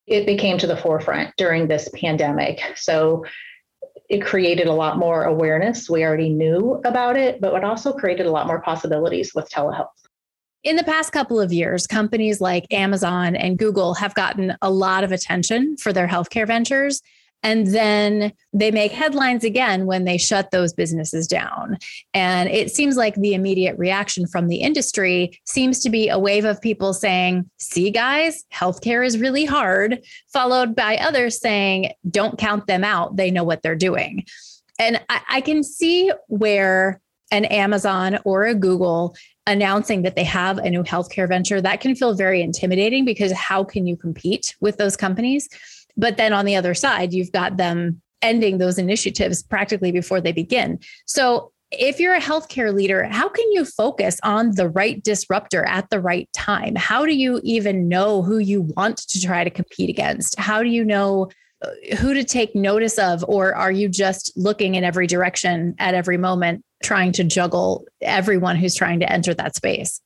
it 0.08 0.24
became 0.24 0.56
to 0.58 0.66
the 0.66 0.76
forefront 0.76 1.36
during 1.36 1.68
this 1.68 1.88
pandemic. 1.94 2.60
So 2.76 3.24
it 4.08 4.24
created 4.24 4.66
a 4.66 4.72
lot 4.72 4.98
more 4.98 5.24
awareness. 5.24 5.88
We 5.90 6.04
already 6.04 6.30
knew 6.30 6.80
about 6.84 7.16
it, 7.16 7.40
but 7.40 7.54
it 7.54 7.64
also 7.64 7.92
created 7.92 8.26
a 8.26 8.30
lot 8.30 8.46
more 8.46 8.60
possibilities 8.60 9.32
with 9.34 9.48
telehealth. 9.50 9.88
In 10.64 10.76
the 10.76 10.84
past 10.84 11.12
couple 11.12 11.40
of 11.40 11.52
years, 11.52 11.86
companies 11.86 12.40
like 12.40 12.66
Amazon 12.72 13.36
and 13.36 13.58
Google 13.58 13.94
have 13.94 14.14
gotten 14.14 14.56
a 14.60 14.70
lot 14.70 15.04
of 15.04 15.12
attention 15.12 15.76
for 15.76 15.92
their 15.92 16.08
healthcare 16.08 16.46
ventures. 16.46 17.00
And 17.42 17.68
then 17.68 18.32
they 18.52 18.70
make 18.70 18.92
headlines 18.92 19.44
again 19.44 19.86
when 19.86 20.04
they 20.04 20.18
shut 20.18 20.50
those 20.50 20.72
businesses 20.72 21.26
down. 21.26 21.78
And 22.12 22.48
it 22.48 22.70
seems 22.70 22.96
like 22.96 23.14
the 23.14 23.34
immediate 23.34 23.78
reaction 23.78 24.26
from 24.26 24.48
the 24.48 24.56
industry 24.56 25.40
seems 25.46 25.80
to 25.80 25.90
be 25.90 26.08
a 26.08 26.18
wave 26.18 26.44
of 26.44 26.60
people 26.60 26.92
saying, 26.92 27.48
see, 27.58 27.90
guys, 27.90 28.44
healthcare 28.52 29.06
is 29.06 29.18
really 29.18 29.44
hard, 29.44 30.00
followed 30.32 30.74
by 30.74 30.96
others 30.96 31.40
saying, 31.40 31.92
don't 32.10 32.38
count 32.38 32.66
them 32.66 32.82
out. 32.82 33.16
They 33.16 33.30
know 33.30 33.44
what 33.44 33.62
they're 33.62 33.76
doing. 33.76 34.24
And 34.78 35.00
I, 35.08 35.20
I 35.30 35.40
can 35.40 35.62
see 35.62 36.12
where 36.26 37.00
an 37.30 37.44
Amazon 37.46 38.18
or 38.24 38.46
a 38.46 38.54
Google 38.54 39.14
announcing 39.46 40.02
that 40.02 40.16
they 40.16 40.24
have 40.24 40.58
a 40.58 40.70
new 40.70 40.82
healthcare 40.82 41.28
venture 41.28 41.60
that 41.60 41.80
can 41.80 41.94
feel 41.94 42.14
very 42.14 42.42
intimidating 42.42 43.04
because 43.04 43.32
how 43.32 43.64
can 43.64 43.86
you 43.86 43.96
compete 43.96 44.54
with 44.60 44.76
those 44.76 44.96
companies? 44.96 45.48
But 45.98 46.16
then 46.16 46.32
on 46.32 46.46
the 46.46 46.56
other 46.56 46.74
side, 46.74 47.12
you've 47.12 47.32
got 47.32 47.58
them 47.58 48.00
ending 48.22 48.58
those 48.58 48.78
initiatives 48.78 49.42
practically 49.42 49.92
before 49.92 50.20
they 50.20 50.32
begin. 50.32 50.78
So 51.06 51.52
if 51.70 52.00
you're 52.00 52.14
a 52.14 52.20
healthcare 52.20 52.74
leader, 52.74 53.04
how 53.04 53.28
can 53.28 53.52
you 53.52 53.64
focus 53.64 54.18
on 54.22 54.54
the 54.54 54.68
right 54.68 55.02
disruptor 55.02 55.64
at 55.66 55.90
the 55.90 56.00
right 56.00 56.28
time? 56.32 56.74
How 56.74 57.04
do 57.04 57.14
you 57.14 57.40
even 57.44 57.88
know 57.88 58.22
who 58.22 58.38
you 58.38 58.62
want 58.62 58.96
to 58.96 59.20
try 59.20 59.44
to 59.44 59.50
compete 59.50 59.90
against? 59.90 60.38
How 60.38 60.62
do 60.62 60.68
you 60.70 60.84
know 60.84 61.28
uh, 61.62 61.96
who 61.98 62.14
to 62.14 62.24
take 62.24 62.54
notice 62.54 62.98
of? 62.98 63.22
Or 63.28 63.54
are 63.54 63.70
you 63.70 63.88
just 63.88 64.32
looking 64.36 64.76
in 64.76 64.84
every 64.84 65.06
direction 65.06 65.74
at 65.78 65.94
every 65.94 66.16
moment, 66.16 66.64
trying 66.82 67.12
to 67.12 67.24
juggle 67.24 67.84
everyone 68.00 68.56
who's 68.56 68.74
trying 68.74 69.00
to 69.00 69.12
enter 69.12 69.34
that 69.34 69.54
space? 69.54 70.00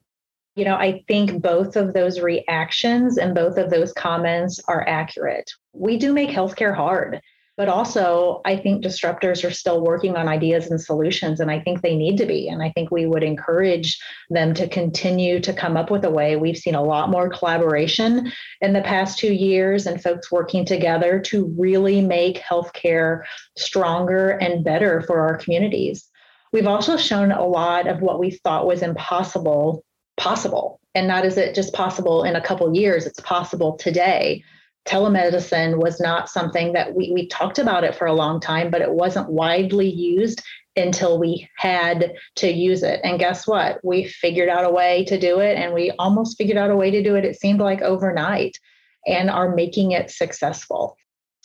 You 0.55 0.67
know, 0.67 0.75
I 0.75 1.03
think 1.09 1.41
both 1.41 1.77
of 1.77 1.95
those 1.95 2.21
reactions 2.21 3.17
and 3.17 3.35
both 3.35 3.57
of 3.57 3.71
those 3.71 3.93
comments 3.95 4.61
are 4.69 4.87
accurate. 4.87 5.51
We 5.73 5.97
do 5.97 6.13
make 6.13 6.29
healthcare 6.29 6.77
hard, 6.77 7.23
but 7.57 7.71
also 7.71 8.43
I 8.45 8.57
think 8.57 8.85
disruptors 8.85 9.49
are 9.49 9.53
still 9.53 9.83
working 9.83 10.15
on 10.15 10.29
ideas 10.29 10.71
and 10.71 10.79
solutions, 10.79 11.41
and 11.41 11.51
I 11.51 11.61
think 11.61 11.81
they 11.81 11.97
need 11.97 12.19
to 12.19 12.27
be. 12.27 12.49
And 12.49 12.63
I 12.63 12.71
think 12.71 12.91
we 12.91 13.07
would 13.07 13.23
encourage 13.23 13.99
them 14.29 14.53
to 14.53 14.69
continue 14.69 15.41
to 15.41 15.55
come 15.55 15.79
up 15.79 15.91
with 15.91 16.05
a 16.05 16.11
way. 16.11 16.37
We've 16.37 16.57
seen 16.57 16.75
a 16.75 16.85
lot 16.85 17.09
more 17.09 17.31
collaboration 17.31 18.31
in 18.61 18.75
the 18.75 18.83
past 18.83 19.19
two 19.19 19.33
years 19.33 19.87
and 19.87 20.03
folks 20.03 20.31
working 20.31 20.67
together 20.67 21.19
to 21.21 21.55
really 21.59 22.03
make 22.03 22.39
healthcare 22.41 23.23
stronger 23.57 24.33
and 24.33 24.63
better 24.63 25.01
for 25.01 25.21
our 25.21 25.39
communities. 25.39 26.11
We've 26.53 26.67
also 26.67 26.99
shown 26.99 27.33
a 27.33 27.47
lot 27.47 27.87
of 27.87 28.03
what 28.03 28.19
we 28.19 28.33
thought 28.33 28.67
was 28.67 28.83
impossible 28.83 29.83
possible. 30.17 30.81
And 30.95 31.09
not 31.09 31.25
is 31.25 31.37
it 31.37 31.55
just 31.55 31.73
possible 31.73 32.25
in 32.25 32.37
a 32.37 32.41
couple 32.41 32.75
years, 32.75 33.07
it's 33.07 33.21
possible 33.21 33.77
today. 33.77 34.45
Telemedicine 34.87 35.81
was 35.81 36.01
not 36.01 36.29
something 36.29 36.73
that 36.73 36.95
we, 36.95 37.13
we 37.13 37.29
talked 37.29 37.59
about 37.59 37.85
it 37.85 37.95
for 37.95 38.07
a 38.07 38.15
long 38.15 38.41
time, 38.41 38.71
but 38.71 38.83
it 38.83 38.93
wasn't 38.93 39.31
widely 39.31 39.89
used 39.89 40.43
until 40.77 41.19
we 41.19 41.49
had 41.57 42.13
to 42.37 42.51
use 42.51 42.83
it. 42.83 43.01
And 43.05 43.19
guess 43.19 43.47
what? 43.47 43.79
We 43.85 44.05
figured 44.05 44.49
out 44.49 44.65
a 44.65 44.71
way 44.71 45.05
to 45.05 45.19
do 45.19 45.41
it, 45.41 45.57
and 45.57 45.73
we 45.73 45.91
almost 45.99 46.37
figured 46.37 46.59
out 46.59 46.71
a 46.71 46.77
way 46.77 46.91
to 46.91 47.03
do 47.03 47.15
it, 47.15 47.25
it 47.25 47.39
seemed 47.39 47.61
like 47.61 47.83
overnight, 47.83 48.59
and 49.07 49.31
are 49.31 49.55
making 49.55 49.93
it 49.93 50.11
successful. 50.11 50.97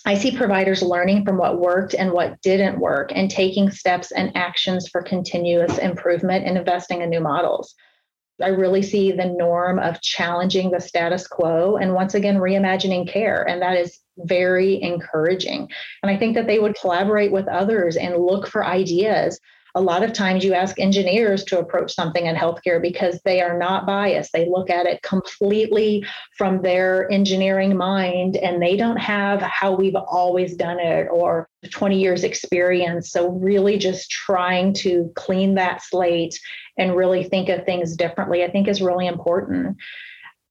I 0.06 0.16
see 0.16 0.38
providers 0.38 0.82
learning 0.82 1.26
from 1.26 1.38
what 1.38 1.60
worked 1.60 1.94
and 1.94 2.12
what 2.12 2.42
didn't 2.42 2.80
work 2.80 3.12
and 3.14 3.30
taking 3.30 3.72
steps 3.72 4.12
and 4.12 4.36
actions 4.38 4.88
for 4.88 5.02
continuous 5.02 5.78
improvement 5.78 6.46
and 6.46 6.58
investing 6.58 7.02
in 7.02 7.10
new 7.10 7.20
models. 7.20 7.76
I 8.42 8.50
really 8.50 8.84
see 8.84 9.12
the 9.12 9.26
norm 9.26 9.80
of 9.80 10.02
challenging 10.02 10.72
the 10.72 10.80
status 10.80 11.28
quo 11.28 11.78
and 11.78 11.94
once 11.94 12.14
again 12.14 12.38
reimagining 12.38 13.12
care. 13.12 13.48
And 13.48 13.62
that 13.62 13.78
is 13.78 14.00
very 14.18 14.82
encouraging. 14.82 15.70
And 16.04 16.12
I 16.12 16.18
think 16.18 16.36
that 16.36 16.48
they 16.48 16.60
would 16.60 16.76
collaborate 16.80 17.32
with 17.32 17.48
others 17.48 17.98
and 17.98 18.18
look 18.18 18.48
for 18.48 18.66
ideas 18.66 19.40
a 19.78 19.82
lot 19.82 20.02
of 20.02 20.12
times 20.12 20.44
you 20.44 20.56
ask 20.56 20.80
engineers 20.80 21.44
to 21.44 21.60
approach 21.60 21.94
something 21.94 22.26
in 22.26 22.36
healthcare 22.36 22.82
because 22.82 23.22
they 23.24 23.42
are 23.42 23.56
not 23.56 23.86
biased. 23.86 24.34
They 24.34 24.50
look 24.50 24.72
at 24.72 24.88
it 24.88 25.04
completely 25.04 26.04
from 26.36 26.64
their 26.64 27.08
engineering 27.12 27.78
mind 27.78 28.38
and 28.38 28.60
they 28.60 28.76
don't 28.76 28.98
have 28.98 29.40
how 29.40 29.76
we've 29.76 29.96
always 29.96 30.56
done 30.56 30.80
it 30.80 31.08
or 31.12 31.48
20 31.70 32.02
years 32.02 32.24
experience. 32.24 33.12
So, 33.12 33.30
really 33.30 33.78
just 33.78 34.10
trying 34.10 34.74
to 34.76 35.12
clean 35.16 35.54
that 35.56 35.84
slate 35.84 36.40
and 36.80 36.96
really 36.96 37.24
think 37.24 37.48
of 37.50 37.64
things 37.64 37.96
differently, 37.96 38.44
I 38.44 38.50
think 38.50 38.68
is 38.68 38.82
really 38.82 39.06
important 39.06 39.78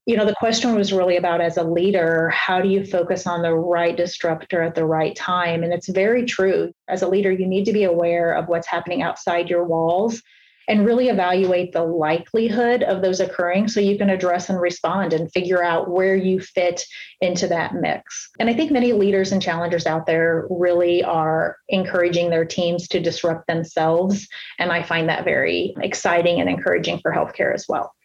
you 0.06 0.16
know, 0.16 0.24
the 0.24 0.36
question 0.38 0.76
was 0.76 0.92
really 0.92 1.16
about 1.16 1.40
as 1.40 1.56
a 1.56 1.64
leader, 1.64 2.30
how 2.30 2.60
do 2.60 2.68
you 2.68 2.86
focus 2.86 3.26
on 3.26 3.42
the 3.42 3.52
right 3.52 3.96
disruptor 3.96 4.62
at 4.62 4.76
the 4.76 4.84
right 4.84 5.16
time? 5.16 5.64
And 5.64 5.72
it's 5.72 5.88
very 5.88 6.24
true. 6.24 6.72
As 6.86 7.02
a 7.02 7.08
leader, 7.08 7.32
you 7.32 7.46
need 7.46 7.64
to 7.64 7.72
be 7.72 7.82
aware 7.82 8.32
of 8.34 8.46
what's 8.46 8.68
happening 8.68 9.02
outside 9.02 9.50
your 9.50 9.64
walls 9.64 10.22
and 10.68 10.86
really 10.86 11.08
evaluate 11.08 11.72
the 11.72 11.82
likelihood 11.82 12.82
of 12.84 13.02
those 13.02 13.20
occurring 13.20 13.68
so 13.68 13.80
you 13.80 13.98
can 13.98 14.10
address 14.10 14.48
and 14.48 14.60
respond 14.60 15.12
and 15.12 15.30
figure 15.32 15.62
out 15.62 15.90
where 15.90 16.16
you 16.16 16.40
fit 16.40 16.84
into 17.20 17.48
that 17.48 17.74
mix. 17.74 18.30
And 18.38 18.48
I 18.48 18.54
think 18.54 18.70
many 18.70 18.92
leaders 18.92 19.32
and 19.32 19.42
challengers 19.42 19.86
out 19.86 20.06
there 20.06 20.46
really 20.50 21.02
are 21.02 21.56
encouraging 21.68 22.30
their 22.30 22.44
teams 22.44 22.88
to 22.88 23.00
disrupt 23.00 23.46
themselves. 23.46 24.28
And 24.58 24.72
I 24.72 24.82
find 24.82 25.08
that 25.08 25.24
very 25.24 25.74
exciting 25.80 26.40
and 26.40 26.50
encouraging 26.50 27.00
for 27.00 27.12
healthcare 27.12 27.54
as 27.54 27.66
well. 27.68 27.95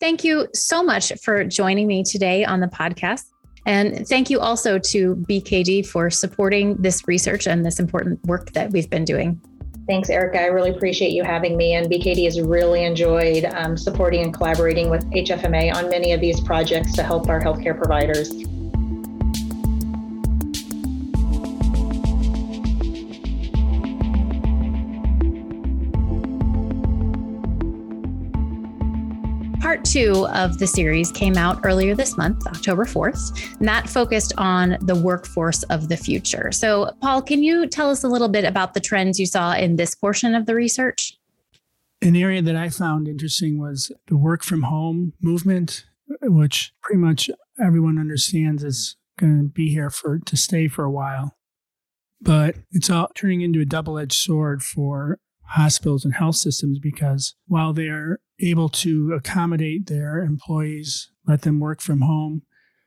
Thank 0.00 0.24
you 0.24 0.48
so 0.54 0.82
much 0.82 1.12
for 1.22 1.44
joining 1.44 1.86
me 1.86 2.02
today 2.02 2.44
on 2.44 2.60
the 2.60 2.66
podcast. 2.66 3.26
And 3.66 4.08
thank 4.08 4.30
you 4.30 4.40
also 4.40 4.78
to 4.78 5.16
BKD 5.28 5.86
for 5.86 6.08
supporting 6.08 6.76
this 6.76 7.06
research 7.06 7.46
and 7.46 7.64
this 7.64 7.78
important 7.78 8.24
work 8.24 8.52
that 8.52 8.70
we've 8.70 8.88
been 8.88 9.04
doing. 9.04 9.40
Thanks, 9.86 10.08
Erica. 10.08 10.40
I 10.40 10.46
really 10.46 10.70
appreciate 10.70 11.10
you 11.10 11.24
having 11.24 11.56
me. 11.56 11.74
And 11.74 11.86
BKD 11.90 12.24
has 12.24 12.40
really 12.40 12.84
enjoyed 12.84 13.44
um, 13.44 13.76
supporting 13.76 14.22
and 14.22 14.32
collaborating 14.32 14.88
with 14.88 15.04
HFMA 15.10 15.74
on 15.74 15.90
many 15.90 16.12
of 16.12 16.20
these 16.20 16.40
projects 16.40 16.94
to 16.94 17.02
help 17.02 17.28
our 17.28 17.40
healthcare 17.40 17.76
providers. 17.76 18.32
Part 29.70 29.84
two 29.84 30.26
of 30.34 30.58
the 30.58 30.66
series 30.66 31.12
came 31.12 31.36
out 31.36 31.60
earlier 31.62 31.94
this 31.94 32.16
month, 32.16 32.44
October 32.48 32.84
4th, 32.84 33.56
and 33.60 33.68
that 33.68 33.88
focused 33.88 34.32
on 34.36 34.76
the 34.80 34.96
workforce 34.96 35.62
of 35.70 35.88
the 35.88 35.96
future. 35.96 36.50
So, 36.50 36.90
Paul, 37.00 37.22
can 37.22 37.44
you 37.44 37.68
tell 37.68 37.88
us 37.88 38.02
a 38.02 38.08
little 38.08 38.28
bit 38.28 38.44
about 38.44 38.74
the 38.74 38.80
trends 38.80 39.20
you 39.20 39.26
saw 39.26 39.52
in 39.52 39.76
this 39.76 39.94
portion 39.94 40.34
of 40.34 40.46
the 40.46 40.56
research? 40.56 41.16
An 42.02 42.16
area 42.16 42.42
that 42.42 42.56
I 42.56 42.68
found 42.68 43.06
interesting 43.06 43.60
was 43.60 43.92
the 44.08 44.16
work 44.16 44.42
from 44.42 44.62
home 44.62 45.12
movement, 45.22 45.84
which 46.20 46.72
pretty 46.82 46.98
much 46.98 47.30
everyone 47.64 47.96
understands 47.96 48.64
is 48.64 48.96
going 49.20 49.38
to 49.38 49.48
be 49.50 49.68
here 49.68 49.90
for 49.90 50.18
to 50.18 50.36
stay 50.36 50.66
for 50.66 50.82
a 50.82 50.90
while. 50.90 51.36
But 52.20 52.56
it's 52.72 52.90
all 52.90 53.08
turning 53.14 53.40
into 53.40 53.60
a 53.60 53.64
double 53.64 54.00
edged 54.00 54.14
sword 54.14 54.64
for 54.64 55.20
hospitals 55.50 56.04
and 56.04 56.14
health 56.14 56.36
systems 56.36 56.78
because 56.78 57.34
while 57.46 57.72
they 57.72 57.88
are 57.88 58.20
able 58.40 58.68
to 58.68 59.12
accommodate 59.12 59.86
their 59.86 60.20
employees, 60.20 61.10
let 61.26 61.42
them 61.42 61.60
work 61.60 61.80
from 61.80 62.02
home 62.02 62.42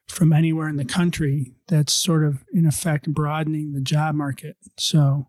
from 0.08 0.34
anywhere 0.34 0.68
in 0.68 0.76
the 0.76 0.86
country, 0.86 1.54
that's 1.68 1.94
sort 1.94 2.24
of 2.24 2.44
in 2.54 2.66
effect 2.66 3.12
broadening 3.14 3.74
the 3.74 3.82
job 3.82 4.16
market. 4.16 4.58
So 4.78 5.28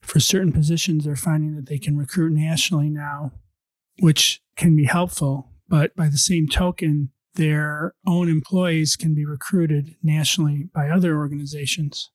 for 0.00 0.20
certain 0.20 0.52
positions, 0.52 1.04
they're 1.04 1.16
finding 1.16 1.56
that 1.56 1.66
they 1.66 1.78
can 1.78 1.96
recruit 1.96 2.32
nationally 2.32 2.88
now, 2.88 3.32
which 4.00 4.40
can 4.56 4.76
be 4.76 4.84
helpful. 4.84 5.50
But 5.68 5.94
by 5.96 6.08
the 6.08 6.18
same 6.18 6.46
token, 6.46 7.10
their 7.34 7.94
own 8.06 8.28
employees 8.28 8.96
can 8.96 9.14
be 9.14 9.26
recruited 9.26 9.96
nationally 10.02 10.68
by 10.74 10.88
other 10.88 11.16
organizations. 11.16 12.10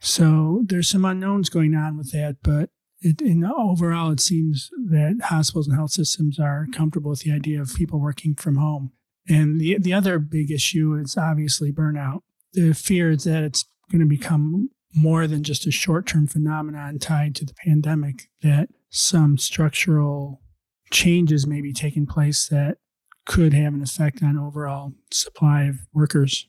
So 0.00 0.62
there's 0.66 0.88
some 0.88 1.04
unknowns 1.04 1.48
going 1.48 1.74
on 1.74 1.96
with 1.96 2.10
that, 2.12 2.36
but 2.42 2.70
it, 3.04 3.20
in 3.20 3.44
overall, 3.44 4.10
it 4.10 4.20
seems 4.20 4.70
that 4.88 5.20
hospitals 5.24 5.68
and 5.68 5.76
health 5.76 5.92
systems 5.92 6.38
are 6.38 6.66
comfortable 6.72 7.10
with 7.10 7.20
the 7.20 7.32
idea 7.32 7.60
of 7.60 7.74
people 7.74 8.00
working 8.00 8.34
from 8.34 8.56
home. 8.56 8.92
And 9.28 9.60
the 9.60 9.78
the 9.78 9.92
other 9.92 10.18
big 10.18 10.50
issue 10.50 10.94
is 10.94 11.16
obviously 11.16 11.72
burnout. 11.72 12.20
The 12.52 12.72
fear 12.72 13.10
is 13.10 13.24
that 13.24 13.44
it's 13.44 13.64
going 13.90 14.00
to 14.00 14.06
become 14.06 14.70
more 14.94 15.26
than 15.26 15.42
just 15.42 15.66
a 15.66 15.70
short 15.70 16.06
term 16.06 16.26
phenomenon 16.26 16.98
tied 16.98 17.34
to 17.36 17.44
the 17.44 17.54
pandemic, 17.54 18.28
that 18.42 18.68
some 18.90 19.36
structural 19.38 20.40
changes 20.90 21.46
may 21.46 21.60
be 21.60 21.72
taking 21.72 22.06
place 22.06 22.48
that 22.48 22.78
could 23.26 23.52
have 23.52 23.74
an 23.74 23.82
effect 23.82 24.22
on 24.22 24.38
overall 24.38 24.92
supply 25.10 25.64
of 25.64 25.76
workers. 25.92 26.46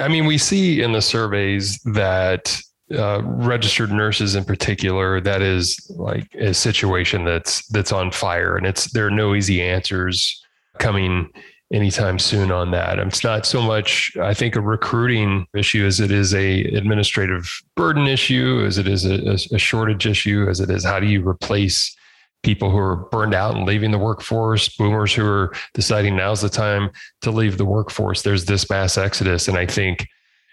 I 0.00 0.08
mean, 0.08 0.26
we 0.26 0.38
see 0.38 0.82
in 0.82 0.92
the 0.92 1.02
surveys 1.02 1.80
that 1.82 2.60
uh, 2.96 3.20
registered 3.24 3.92
nurses 3.92 4.34
in 4.34 4.44
particular, 4.44 5.20
that 5.20 5.42
is 5.42 5.90
like 5.96 6.32
a 6.34 6.54
situation 6.54 7.24
that's 7.24 7.66
that's 7.68 7.92
on 7.92 8.10
fire, 8.10 8.56
and 8.56 8.66
it's 8.66 8.90
there 8.92 9.06
are 9.06 9.10
no 9.10 9.34
easy 9.34 9.62
answers 9.62 10.42
coming 10.78 11.30
anytime 11.72 12.18
soon 12.18 12.50
on 12.50 12.70
that. 12.70 12.98
It's 12.98 13.22
not 13.22 13.44
so 13.44 13.60
much, 13.60 14.16
I 14.20 14.32
think, 14.32 14.56
a 14.56 14.60
recruiting 14.60 15.46
issue 15.54 15.84
as 15.84 16.00
it 16.00 16.10
is 16.10 16.34
a 16.34 16.64
administrative 16.64 17.46
burden 17.76 18.06
issue, 18.06 18.64
as 18.66 18.78
it 18.78 18.88
is 18.88 19.04
a, 19.04 19.36
a 19.54 19.58
shortage 19.58 20.06
issue, 20.06 20.46
as 20.48 20.60
it 20.60 20.70
is 20.70 20.84
how 20.84 20.98
do 20.98 21.06
you 21.06 21.26
replace 21.28 21.94
people 22.42 22.70
who 22.70 22.78
are 22.78 22.96
burned 22.96 23.34
out 23.34 23.56
and 23.56 23.66
leaving 23.66 23.90
the 23.90 23.98
workforce, 23.98 24.68
boomers 24.76 25.12
who 25.12 25.26
are 25.26 25.52
deciding 25.74 26.16
now's 26.16 26.40
the 26.40 26.48
time 26.48 26.90
to 27.20 27.30
leave 27.30 27.58
the 27.58 27.64
workforce. 27.64 28.22
There's 28.22 28.44
this 28.44 28.70
mass 28.70 28.96
exodus. 28.96 29.48
And 29.48 29.58
I 29.58 29.66
think, 29.66 30.08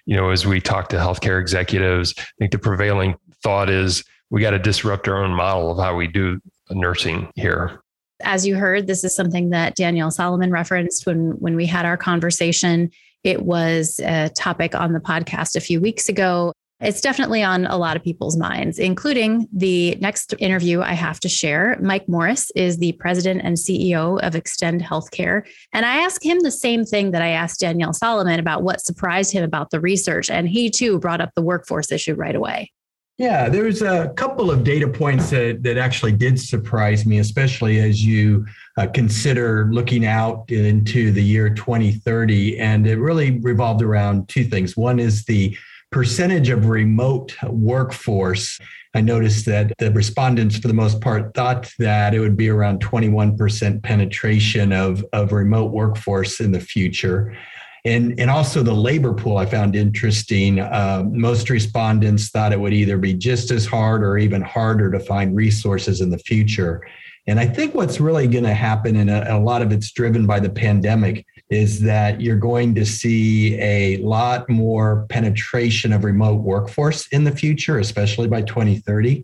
you 0.06 0.16
know, 0.16 0.30
as 0.30 0.46
we 0.46 0.62
talk 0.62 0.90
to 0.90 0.98
healthcare 0.98 1.40
executives, 1.40 2.14
I 2.18 2.24
think 2.40 2.52
the 2.52 2.60
prevailing 2.60 3.16
thought 3.44 3.70
is 3.70 4.04
we 4.30 4.42
got 4.42 4.52
to 4.52 4.60
disrupt 4.60 5.08
our 5.08 5.24
own 5.24 5.34
model 5.34 5.72
of 5.72 5.78
how 5.78 5.96
we 5.96 6.08
do 6.08 6.40
nursing 6.72 7.32
here. 7.36 7.82
As 8.24 8.46
you 8.48 8.56
heard, 8.56 8.88
this 8.88 9.04
is 9.04 9.16
something 9.16 9.50
that 9.50 9.76
Danielle 9.76 10.12
Solomon 10.12 10.52
referenced 10.52 11.06
when 11.06 11.32
when 11.40 11.56
we 11.56 11.66
had 11.66 11.86
our 11.86 11.98
conversation. 11.98 12.92
It 13.24 13.42
was 13.44 14.00
a 14.00 14.30
topic 14.30 14.76
on 14.76 14.94
the 14.94 15.00
podcast 15.00 15.56
a 15.56 15.60
few 15.60 15.82
weeks 15.82 16.08
ago. 16.08 16.54
It's 16.82 17.00
definitely 17.00 17.42
on 17.42 17.66
a 17.68 17.78
lot 17.78 17.96
of 17.96 18.04
people's 18.04 18.36
minds, 18.36 18.80
including 18.80 19.48
the 19.54 19.96
next 20.02 20.34
interview 20.40 20.82
I 20.82 20.92
have 20.92 21.22
to 21.22 21.30
share. 21.30 21.78
Mike 21.82 22.10
Morris 22.10 22.52
is 22.54 22.78
the 22.78 22.92
president 22.94 23.42
and 23.46 23.56
CEO 23.56 24.20
of 24.22 24.34
Xtend 24.34 24.82
Healthcare. 24.82 25.48
And 25.72 25.86
I 25.86 26.04
asked 26.04 26.24
him 26.24 26.42
the 26.42 26.52
same 26.52 26.84
thing 26.84 27.12
that 27.12 27.22
I 27.22 27.30
asked 27.30 27.62
Danielle 27.62 27.94
Solomon 27.94 28.42
about 28.42 28.62
what 28.62 28.82
surprised 28.82 29.32
him 29.32 29.44
about 29.44 29.70
the 29.70 29.80
research. 29.80 30.30
And 30.30 30.50
he 30.50 30.70
too 30.70 31.00
brought 31.00 31.22
up 31.22 31.32
the 31.34 31.42
workforce 31.42 31.94
issue 31.94 32.14
right 32.14 32.36
away. 32.36 32.72
Yeah, 33.18 33.48
there's 33.48 33.82
a 33.82 34.10
couple 34.18 34.52
of 34.52 34.66
data 34.66 34.90
points 34.90 35.30
that, 35.30 35.64
that 35.64 35.78
actually 35.78 36.12
did 36.12 36.38
surprise 36.38 37.06
me, 37.06 37.20
especially 37.20 37.80
as 37.80 38.06
you 38.06 38.46
uh, 38.78 38.88
consider 38.88 39.70
looking 39.72 40.06
out 40.06 40.52
into 40.52 41.14
the 41.14 41.24
year 41.24 41.50
2030. 41.50 42.60
And 42.60 42.86
it 42.86 42.98
really 42.98 43.40
revolved 43.40 43.82
around 43.82 44.28
two 44.28 44.44
things. 44.44 44.76
One 44.76 45.00
is 45.00 45.24
the 45.24 45.58
percentage 45.92 46.50
of 46.50 46.68
remote 46.68 47.36
workforce. 47.44 48.60
I 48.94 49.02
noticed 49.02 49.46
that 49.46 49.74
the 49.78 49.92
respondents, 49.92 50.58
for 50.58 50.68
the 50.68 50.74
most 50.74 51.02
part, 51.02 51.34
thought 51.34 51.72
that 51.80 52.14
it 52.14 52.20
would 52.20 52.38
be 52.38 52.50
around 52.50 52.82
21% 52.82 53.84
penetration 53.84 54.72
of, 54.72 55.06
of 55.14 55.32
remote 55.32 55.72
workforce 55.72 56.40
in 56.40 56.52
the 56.52 56.60
future. 56.60 57.36
And, 57.84 58.20
and 58.20 58.32
also 58.32 58.64
the 58.64 58.74
labor 58.74 59.14
pool 59.14 59.38
I 59.38 59.46
found 59.46 59.76
interesting. 59.76 60.60
Uh, 60.60 61.04
most 61.08 61.50
respondents 61.50 62.30
thought 62.30 62.52
it 62.52 62.60
would 62.60 62.74
either 62.74 62.98
be 62.98 63.14
just 63.14 63.52
as 63.52 63.66
hard 63.66 64.04
or 64.04 64.18
even 64.18 64.42
harder 64.42 64.90
to 64.92 65.00
find 65.00 65.36
resources 65.36 66.02
in 66.02 66.10
the 66.10 66.18
future. 66.18 66.82
And 67.28 67.40
I 67.40 67.46
think 67.46 67.76
what's 67.76 68.00
really 68.00 68.28
going 68.28 68.44
to 68.44 68.54
happen, 68.54 68.96
and 68.96 69.10
a, 69.10 69.36
a 69.36 69.40
lot 69.40 69.62
of 69.62 69.72
it's 69.72 69.92
driven 69.92 70.26
by 70.26 70.40
the 70.40 70.50
pandemic, 70.50 71.26
is 71.50 71.80
that 71.82 72.22
you're 72.22 72.36
going 72.36 72.74
to 72.76 72.86
see 72.86 73.60
a 73.60 73.98
lot 73.98 74.50
more 74.50 75.06
penetration 75.10 75.94
of 75.94 76.04
remote 76.04 76.42
workforce 76.42 77.08
in 77.08 77.24
the 77.24 77.36
future, 77.36 77.80
especially 77.80 78.28
by 78.28 78.42
2030. 78.42 79.24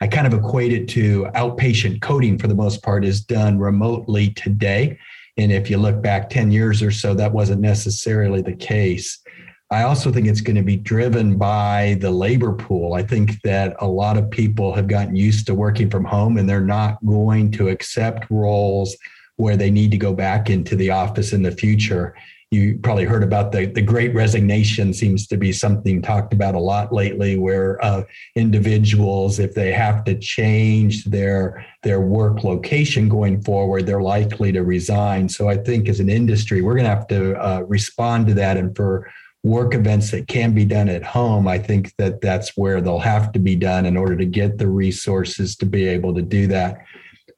I 0.00 0.06
kind 0.06 0.26
of 0.26 0.34
equate 0.34 0.72
it 0.72 0.88
to 0.90 1.26
outpatient 1.34 2.00
coding 2.00 2.38
for 2.38 2.48
the 2.48 2.54
most 2.54 2.82
part 2.82 3.04
is 3.04 3.20
done 3.20 3.58
remotely 3.58 4.30
today. 4.30 4.98
And 5.36 5.52
if 5.52 5.70
you 5.70 5.78
look 5.78 6.02
back 6.02 6.28
10 6.28 6.50
years 6.50 6.82
or 6.82 6.90
so, 6.90 7.14
that 7.14 7.32
wasn't 7.32 7.60
necessarily 7.60 8.42
the 8.42 8.56
case. 8.56 9.22
I 9.70 9.84
also 9.84 10.10
think 10.10 10.26
it's 10.26 10.40
going 10.40 10.56
to 10.56 10.62
be 10.62 10.76
driven 10.76 11.38
by 11.38 11.96
the 12.00 12.10
labor 12.10 12.52
pool. 12.52 12.94
I 12.94 13.04
think 13.04 13.40
that 13.42 13.76
a 13.78 13.86
lot 13.86 14.16
of 14.16 14.28
people 14.28 14.74
have 14.74 14.88
gotten 14.88 15.14
used 15.14 15.46
to 15.46 15.54
working 15.54 15.88
from 15.88 16.04
home 16.04 16.38
and 16.38 16.48
they're 16.48 16.60
not 16.60 16.98
going 17.06 17.52
to 17.52 17.68
accept 17.68 18.28
roles 18.30 18.96
where 19.40 19.56
they 19.56 19.70
need 19.70 19.90
to 19.90 19.96
go 19.96 20.12
back 20.12 20.50
into 20.50 20.76
the 20.76 20.90
office 20.90 21.32
in 21.32 21.42
the 21.42 21.50
future. 21.50 22.14
You 22.50 22.78
probably 22.82 23.04
heard 23.04 23.22
about 23.22 23.52
the, 23.52 23.66
the 23.66 23.80
great 23.80 24.12
resignation 24.12 24.92
seems 24.92 25.26
to 25.28 25.36
be 25.36 25.52
something 25.52 26.02
talked 26.02 26.32
about 26.34 26.56
a 26.56 26.58
lot 26.58 26.92
lately 26.92 27.38
where 27.38 27.82
uh, 27.84 28.02
individuals, 28.34 29.38
if 29.38 29.54
they 29.54 29.72
have 29.72 30.02
to 30.04 30.18
change 30.18 31.04
their, 31.04 31.64
their 31.84 32.00
work 32.00 32.42
location 32.42 33.08
going 33.08 33.40
forward, 33.40 33.86
they're 33.86 34.02
likely 34.02 34.50
to 34.50 34.64
resign. 34.64 35.28
So 35.28 35.48
I 35.48 35.56
think 35.56 35.88
as 35.88 36.00
an 36.00 36.08
industry, 36.08 36.60
we're 36.60 36.74
going 36.74 36.90
to 36.90 36.96
have 36.96 37.06
to 37.08 37.34
uh, 37.40 37.60
respond 37.60 38.26
to 38.26 38.34
that. 38.34 38.56
And 38.56 38.74
for 38.74 39.08
work 39.44 39.74
events 39.74 40.10
that 40.10 40.26
can 40.26 40.52
be 40.52 40.64
done 40.64 40.88
at 40.88 41.04
home, 41.04 41.46
I 41.46 41.58
think 41.58 41.94
that 41.98 42.20
that's 42.20 42.56
where 42.56 42.80
they'll 42.80 42.98
have 42.98 43.30
to 43.32 43.38
be 43.38 43.54
done 43.54 43.86
in 43.86 43.96
order 43.96 44.16
to 44.16 44.26
get 44.26 44.58
the 44.58 44.68
resources 44.68 45.54
to 45.56 45.66
be 45.66 45.86
able 45.86 46.14
to 46.16 46.22
do 46.22 46.48
that 46.48 46.84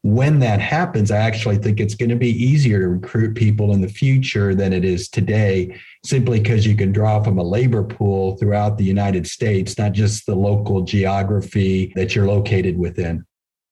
when 0.02 0.40
that 0.40 0.60
happens, 0.60 1.12
I 1.12 1.18
actually 1.18 1.58
think 1.58 1.78
it's 1.78 1.94
going 1.94 2.08
to 2.10 2.16
be 2.16 2.30
easier 2.30 2.80
to 2.80 2.88
recruit 2.88 3.36
people 3.36 3.72
in 3.72 3.80
the 3.80 3.88
future 3.88 4.52
than 4.52 4.72
it 4.72 4.84
is 4.84 5.08
today, 5.08 5.80
simply 6.04 6.40
because 6.40 6.66
you 6.66 6.76
can 6.76 6.90
draw 6.90 7.22
from 7.22 7.38
a 7.38 7.42
labor 7.42 7.84
pool 7.84 8.36
throughout 8.36 8.78
the 8.78 8.84
United 8.84 9.28
States, 9.28 9.78
not 9.78 9.92
just 9.92 10.26
the 10.26 10.34
local 10.34 10.82
geography 10.82 11.92
that 11.94 12.16
you're 12.16 12.26
located 12.26 12.76
within. 12.78 13.24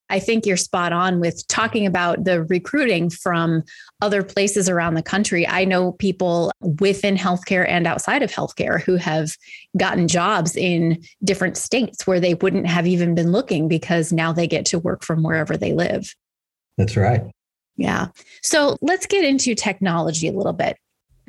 I 0.08 0.18
think 0.18 0.44
you're 0.44 0.56
spot 0.56 0.92
on 0.92 1.20
with 1.20 1.46
talking 1.46 1.86
about 1.86 2.24
the 2.24 2.42
recruiting 2.44 3.10
from 3.10 3.62
other 4.02 4.24
places 4.24 4.68
around 4.68 4.94
the 4.94 5.02
country. 5.02 5.46
I 5.46 5.64
know 5.64 5.92
people 5.92 6.52
within 6.80 7.16
healthcare 7.16 7.66
and 7.68 7.86
outside 7.86 8.22
of 8.22 8.32
healthcare 8.32 8.82
who 8.82 8.96
have 8.96 9.30
gotten 9.76 10.08
jobs 10.08 10.56
in 10.56 11.00
different 11.22 11.56
states 11.56 12.08
where 12.08 12.18
they 12.18 12.34
wouldn't 12.34 12.66
have 12.66 12.88
even 12.88 13.14
been 13.14 13.30
looking 13.30 13.68
because 13.68 14.12
now 14.12 14.32
they 14.32 14.48
get 14.48 14.64
to 14.66 14.80
work 14.80 15.04
from 15.04 15.22
wherever 15.22 15.56
they 15.56 15.72
live. 15.72 16.12
That's 16.80 16.96
right. 16.96 17.22
Yeah. 17.76 18.08
So 18.42 18.78
let's 18.80 19.04
get 19.04 19.22
into 19.22 19.54
technology 19.54 20.28
a 20.28 20.32
little 20.32 20.54
bit. 20.54 20.78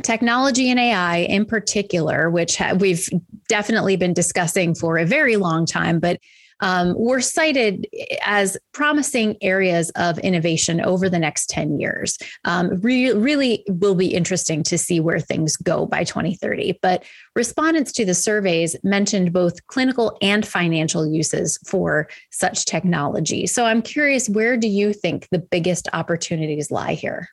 Technology 0.04 0.70
and 0.70 0.80
AI 0.80 1.18
in 1.18 1.46
particular, 1.46 2.30
which 2.30 2.62
we've 2.78 3.08
definitely 3.48 3.96
been 3.96 4.14
discussing 4.14 4.76
for 4.76 4.98
a 4.98 5.06
very 5.06 5.36
long 5.36 5.66
time, 5.66 6.00
but 6.00 6.20
um, 6.62 6.94
were 6.98 7.22
cited 7.22 7.88
as 8.24 8.58
promising 8.72 9.36
areas 9.42 9.90
of 9.96 10.20
innovation 10.20 10.80
over 10.82 11.10
the 11.10 11.20
next 11.20 11.50
10 11.50 11.80
years. 11.80 12.18
Um, 12.46 12.80
re- 12.82 13.14
really 13.14 13.64
will 13.68 13.96
be 13.96 14.14
interesting 14.14 14.64
to 14.64 14.78
see 14.78 15.00
where 15.00 15.20
things 15.20 15.58
go 15.58 15.86
by 15.86 16.04
2030. 16.04 16.80
But 16.82 17.04
respondents 17.36 17.92
to 17.94 18.06
the 18.06 18.14
surveys 18.14 18.76
mentioned 18.84 19.34
both 19.34 19.66
clinical 19.68 20.18
and 20.22 20.48
financial 20.48 21.06
uses 21.06 21.58
for 21.68 22.08
such 22.30 22.66
technology. 22.66 23.48
So 23.48 23.66
I'm 23.66 23.82
curious, 23.82 24.30
where 24.30 24.56
do 24.56 24.68
you 24.68 24.94
think 24.94 25.28
the 25.32 25.40
biggest 25.40 25.88
opportunities 25.94 26.72
lie 26.72 26.94
here? 26.94 27.30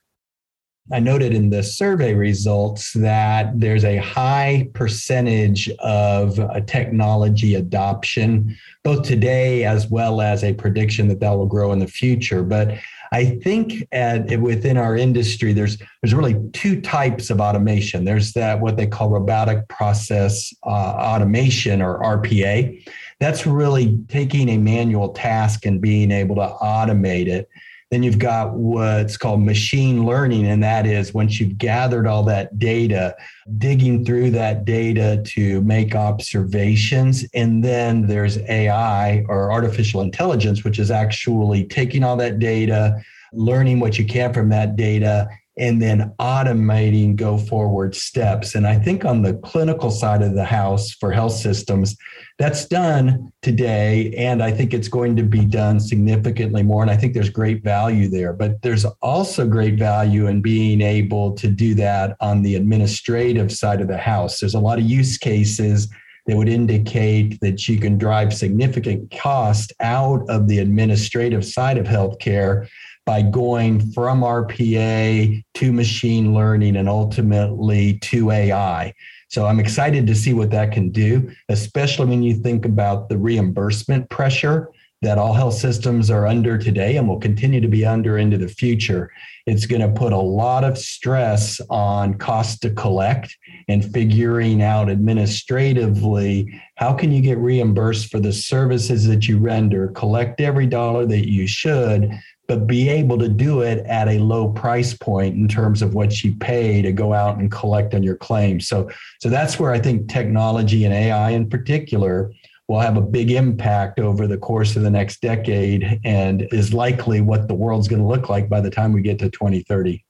I 0.91 1.01
noted 1.01 1.35
in 1.35 1.51
the 1.51 1.63
survey 1.63 2.15
results 2.15 2.93
that 2.95 3.59
there's 3.59 3.85
a 3.85 3.99
high 3.99 4.69
percentage 4.73 5.69
of 5.81 6.41
technology 6.67 7.55
adoption, 7.57 8.57
both 8.85 9.03
today 9.03 9.65
as 9.65 9.89
well 9.89 10.23
as 10.23 10.45
a 10.45 10.55
prediction 10.55 11.09
that 11.09 11.21
that 11.21 11.31
will 11.31 11.47
grow 11.47 11.73
in 11.73 11.79
the 11.79 11.87
future. 11.87 12.43
But 12.43 12.79
I 13.13 13.39
think 13.43 13.87
at, 13.93 14.41
within 14.41 14.77
our 14.77 14.97
industry, 14.97 15.53
there's 15.53 15.79
there's 16.03 16.15
really 16.15 16.37
two 16.53 16.81
types 16.81 17.31
of 17.31 17.41
automation. 17.41 18.05
There's 18.05 18.33
that 18.33 18.61
what 18.61 18.77
they 18.77 18.87
call 18.87 19.11
robotic 19.11 19.69
process 19.69 20.55
uh, 20.65 20.69
automation 20.71 21.83
or 21.83 21.99
RPA. 22.01 22.83
That's 23.21 23.47
really 23.47 23.99
taking 24.09 24.49
a 24.51 24.59
manual 24.59 25.11
task 25.11 25.67
and 25.67 25.81
being 25.81 26.11
able 26.11 26.37
to 26.37 26.55
automate 26.63 27.27
it. 27.27 27.49
Then 27.91 28.03
you've 28.03 28.19
got 28.19 28.53
what's 28.53 29.17
called 29.17 29.41
machine 29.41 30.05
learning, 30.05 30.47
and 30.47 30.63
that 30.63 30.85
is 30.85 31.15
once 31.15 31.41
you've 31.41 31.57
gathered 31.57 32.07
all 32.07 32.23
that 32.25 32.59
data, 32.59 33.17
digging 33.57 34.05
through 34.05 34.31
that 34.33 34.67
data 34.67 35.23
to 35.25 35.63
make 35.63 35.95
observations. 35.95 37.25
And 37.33 37.65
then 37.65 38.07
there's 38.07 38.37
AI 38.39 39.25
or 39.29 39.51
artificial 39.51 40.03
intelligence, 40.03 40.65
which 40.65 40.79
is 40.79 40.91
actually 40.91 41.65
taking 41.65 42.05
all 42.05 42.17
that 42.19 42.39
data, 42.39 43.03
learning 43.33 43.81
what 43.81 43.99
you 43.99 44.05
can 44.05 44.35
from 44.35 44.51
that 44.51 44.77
data, 44.77 45.29
and 45.59 45.83
then 45.83 46.13
automating 46.21 47.17
go 47.17 47.37
forward 47.37 47.95
steps. 47.95 48.55
And 48.55 48.67
I 48.67 48.79
think 48.79 49.05
on 49.05 49.23
the 49.23 49.35
clinical 49.35 49.91
side 49.91 50.23
of 50.23 50.35
the 50.35 50.45
house 50.45 50.93
for 50.93 51.13
health 51.13 51.33
systems, 51.33 51.97
that's 52.39 52.67
done 52.67 53.33
today. 53.43 54.15
And 54.17 54.43
I 54.43 54.53
think 54.53 54.73
it's 54.73 54.89
going 54.89 55.17
to 55.17 55.25
be 55.25 55.45
done 55.45 55.81
significantly 55.81 56.63
more. 56.63 56.83
And 56.83 56.91
I 56.91 56.97
think 56.97 57.15
there's 57.15 57.31
great 57.31 57.65
value 57.65 58.09
there. 58.09 58.33
But 58.33 58.63
there's 58.63 58.85
also 59.03 59.47
great 59.47 59.79
value 59.79 60.29
in 60.29 60.41
being 60.41 60.81
able 60.81 61.33
to 61.35 61.49
do 61.49 61.75
that 61.75 62.17
on 62.21 62.43
the 62.43 62.55
administrative 62.55 63.53
side 63.53 63.81
of 63.81 63.89
the 63.89 63.99
house. 63.99 64.39
There's 64.39 64.55
a 64.55 64.61
lot 64.61 64.79
of 64.79 64.85
use 64.85 65.19
cases 65.19 65.89
that 66.27 66.37
would 66.37 66.49
indicate 66.49 67.41
that 67.41 67.67
you 67.69 67.79
can 67.79 67.97
drive 67.97 68.35
significant 68.35 69.11
cost 69.11 69.73
out 69.81 70.29
of 70.29 70.47
the 70.47 70.59
administrative 70.59 71.45
side 71.45 71.79
of 71.79 71.87
healthcare 71.87 72.69
by 73.09 73.23
going 73.23 73.81
from 73.93 74.21
RPA 74.21 75.43
to 75.55 75.73
machine 75.73 76.35
learning 76.35 76.77
and 76.77 76.91
ultimately 76.91 77.99
to 78.01 78.31
AI. 78.31 78.93
So 79.31 79.47
I'm 79.47 79.61
excited 79.61 80.07
to 80.07 80.15
see 80.15 80.35
what 80.35 80.51
that 80.51 80.73
can 80.73 80.91
do, 80.91 81.33
especially 81.49 82.05
when 82.05 82.23
you 82.23 82.35
think 82.35 82.67
about 82.67 83.09
the 83.09 83.17
reimbursement 83.17 84.11
pressure 84.11 84.71
that 85.01 85.17
all 85.17 85.33
health 85.33 85.55
systems 85.55 86.11
are 86.11 86.27
under 86.27 86.59
today 86.59 86.99
and 86.99 87.09
will 87.09 87.19
continue 87.19 87.63
to 87.63 87.69
be 87.69 87.87
under 87.87 88.19
into 88.19 88.37
the 88.37 88.49
future. 88.49 89.11
It's 89.47 89.65
going 89.65 89.81
to 89.81 89.99
put 89.99 90.13
a 90.13 90.19
lot 90.19 90.63
of 90.63 90.77
stress 90.77 91.63
on 91.71 92.19
cost 92.19 92.61
to 92.63 92.71
collect 92.71 93.35
and 93.69 93.91
figuring 93.91 94.61
out 94.61 94.91
administratively 94.91 96.61
how 96.75 96.93
can 96.93 97.11
you 97.11 97.23
get 97.23 97.39
reimbursed 97.39 98.11
for 98.11 98.21
the 98.21 98.35
services 98.35 99.07
that 99.07 99.29
you 99.29 99.39
render, 99.39 99.89
collect 99.89 100.43
every 100.43 100.67
dollar 100.67 101.07
that 101.07 101.31
you 101.31 101.47
should, 101.47 102.11
but 102.49 102.67
be 102.67 102.89
able 102.89 103.19
to 103.19 103.29
do 103.29 103.61
it 103.61 103.85
at 103.87 104.09
a 104.09 104.19
low 104.19 104.49
price 104.49 104.95
point 104.95 105.37
in 105.37 105.47
terms 105.47 105.83
of 105.83 105.95
what 105.95 106.25
you 106.25 106.35
pay 106.35 106.81
to 106.81 106.91
go 106.91 107.13
out 107.13 107.39
and 107.39 107.53
collect 107.53 107.95
on 107.95 108.03
your 108.03 108.17
claim. 108.17 108.59
So, 108.59 108.91
so 109.21 109.29
that's 109.29 109.61
where 109.61 109.71
I 109.71 109.79
think 109.79 110.09
technology 110.09 110.85
and 110.85 110.95
AI 110.95 111.31
in 111.31 111.49
particular 111.49 112.33
will 112.67 112.81
have 112.81 112.97
a 112.97 113.03
big 113.03 113.31
impact 113.31 114.01
over 114.01 114.27
the 114.27 114.39
course 114.39 114.77
of 114.77 114.83
the 114.83 114.91
next 114.91 115.21
decade 115.21 116.01
and 116.05 116.49
is 116.51 116.73
likely 116.73 117.21
what 117.21 117.49
the 117.49 117.55
world's 117.55 117.87
going 117.87 118.03
to 118.03 118.09
look 118.09 118.31
like 118.31 118.49
by 118.49 118.63
the 118.63 118.71
time 118.71 118.93
we 118.93 119.03
get 119.03 119.19
to 119.19 119.31
2030. 119.31 120.03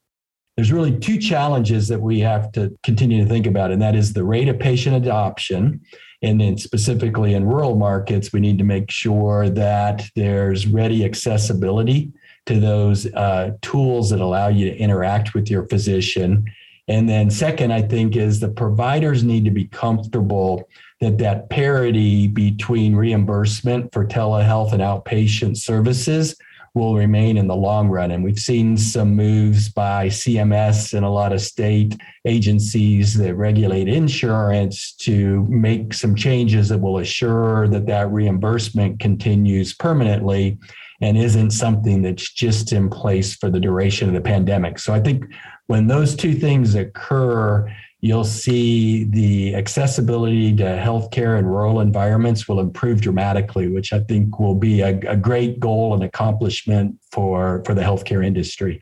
There's 0.55 0.71
really 0.71 0.97
two 0.97 1.17
challenges 1.19 1.87
that 1.89 2.01
we 2.01 2.19
have 2.21 2.51
to 2.53 2.77
continue 2.83 3.23
to 3.23 3.29
think 3.29 3.47
about, 3.47 3.71
and 3.71 3.81
that 3.81 3.95
is 3.95 4.11
the 4.11 4.25
rate 4.25 4.49
of 4.49 4.59
patient 4.59 4.95
adoption. 4.95 5.81
And 6.21 6.41
then 6.41 6.57
specifically 6.57 7.33
in 7.33 7.45
rural 7.45 7.77
markets, 7.77 8.33
we 8.33 8.41
need 8.41 8.57
to 8.57 8.65
make 8.65 8.91
sure 8.91 9.49
that 9.49 10.05
there's 10.17 10.67
ready 10.67 11.05
accessibility 11.05 12.11
to 12.49 12.59
those 12.59 13.05
uh, 13.13 13.51
tools 13.61 14.09
that 14.09 14.19
allow 14.19 14.47
you 14.47 14.71
to 14.71 14.75
interact 14.75 15.35
with 15.35 15.51
your 15.51 15.67
physician. 15.67 16.43
And 16.87 17.07
then, 17.07 17.29
second, 17.29 17.71
I 17.71 17.83
think, 17.83 18.15
is 18.15 18.39
the 18.39 18.49
providers 18.49 19.23
need 19.23 19.45
to 19.45 19.51
be 19.51 19.65
comfortable 19.65 20.67
that 20.99 21.19
that 21.19 21.51
parity 21.51 22.27
between 22.27 22.95
reimbursement 22.95 23.93
for 23.93 24.03
telehealth 24.03 24.73
and 24.73 24.81
outpatient 24.81 25.57
services 25.57 26.35
will 26.73 26.95
remain 26.95 27.37
in 27.37 27.45
the 27.45 27.55
long 27.55 27.87
run. 27.87 28.09
And 28.09 28.23
we've 28.23 28.39
seen 28.39 28.75
some 28.77 29.15
moves 29.15 29.69
by 29.69 30.07
CMS 30.07 30.95
and 30.95 31.05
a 31.05 31.09
lot 31.09 31.31
of 31.31 31.41
state 31.41 32.01
agencies 32.25 33.13
that 33.13 33.35
regulate 33.35 33.87
insurance 33.87 34.93
to 34.93 35.45
make 35.49 35.93
some 35.93 36.15
changes 36.15 36.69
that 36.69 36.79
will 36.79 36.97
assure 36.97 37.67
that 37.67 37.85
that 37.85 38.11
reimbursement 38.11 38.99
continues 38.99 39.75
permanently 39.75 40.57
and 41.01 41.17
isn't 41.17 41.51
something 41.51 42.01
that's 42.01 42.31
just 42.31 42.73
in 42.73 42.89
place 42.89 43.35
for 43.35 43.49
the 43.49 43.59
duration 43.59 44.07
of 44.07 44.13
the 44.13 44.21
pandemic. 44.21 44.79
So 44.79 44.93
I 44.93 44.99
think 44.99 45.25
when 45.67 45.87
those 45.87 46.15
two 46.15 46.33
things 46.33 46.75
occur, 46.75 47.71
you'll 48.01 48.23
see 48.23 49.05
the 49.05 49.55
accessibility 49.55 50.55
to 50.55 50.63
healthcare 50.63 51.37
in 51.37 51.45
rural 51.45 51.81
environments 51.81 52.47
will 52.47 52.59
improve 52.59 53.01
dramatically, 53.01 53.67
which 53.67 53.91
I 53.93 53.99
think 53.99 54.39
will 54.39 54.55
be 54.55 54.81
a, 54.81 54.97
a 55.07 55.17
great 55.17 55.59
goal 55.59 55.93
and 55.93 56.03
accomplishment 56.03 56.97
for, 57.11 57.61
for 57.65 57.73
the 57.73 57.81
healthcare 57.81 58.25
industry. 58.25 58.79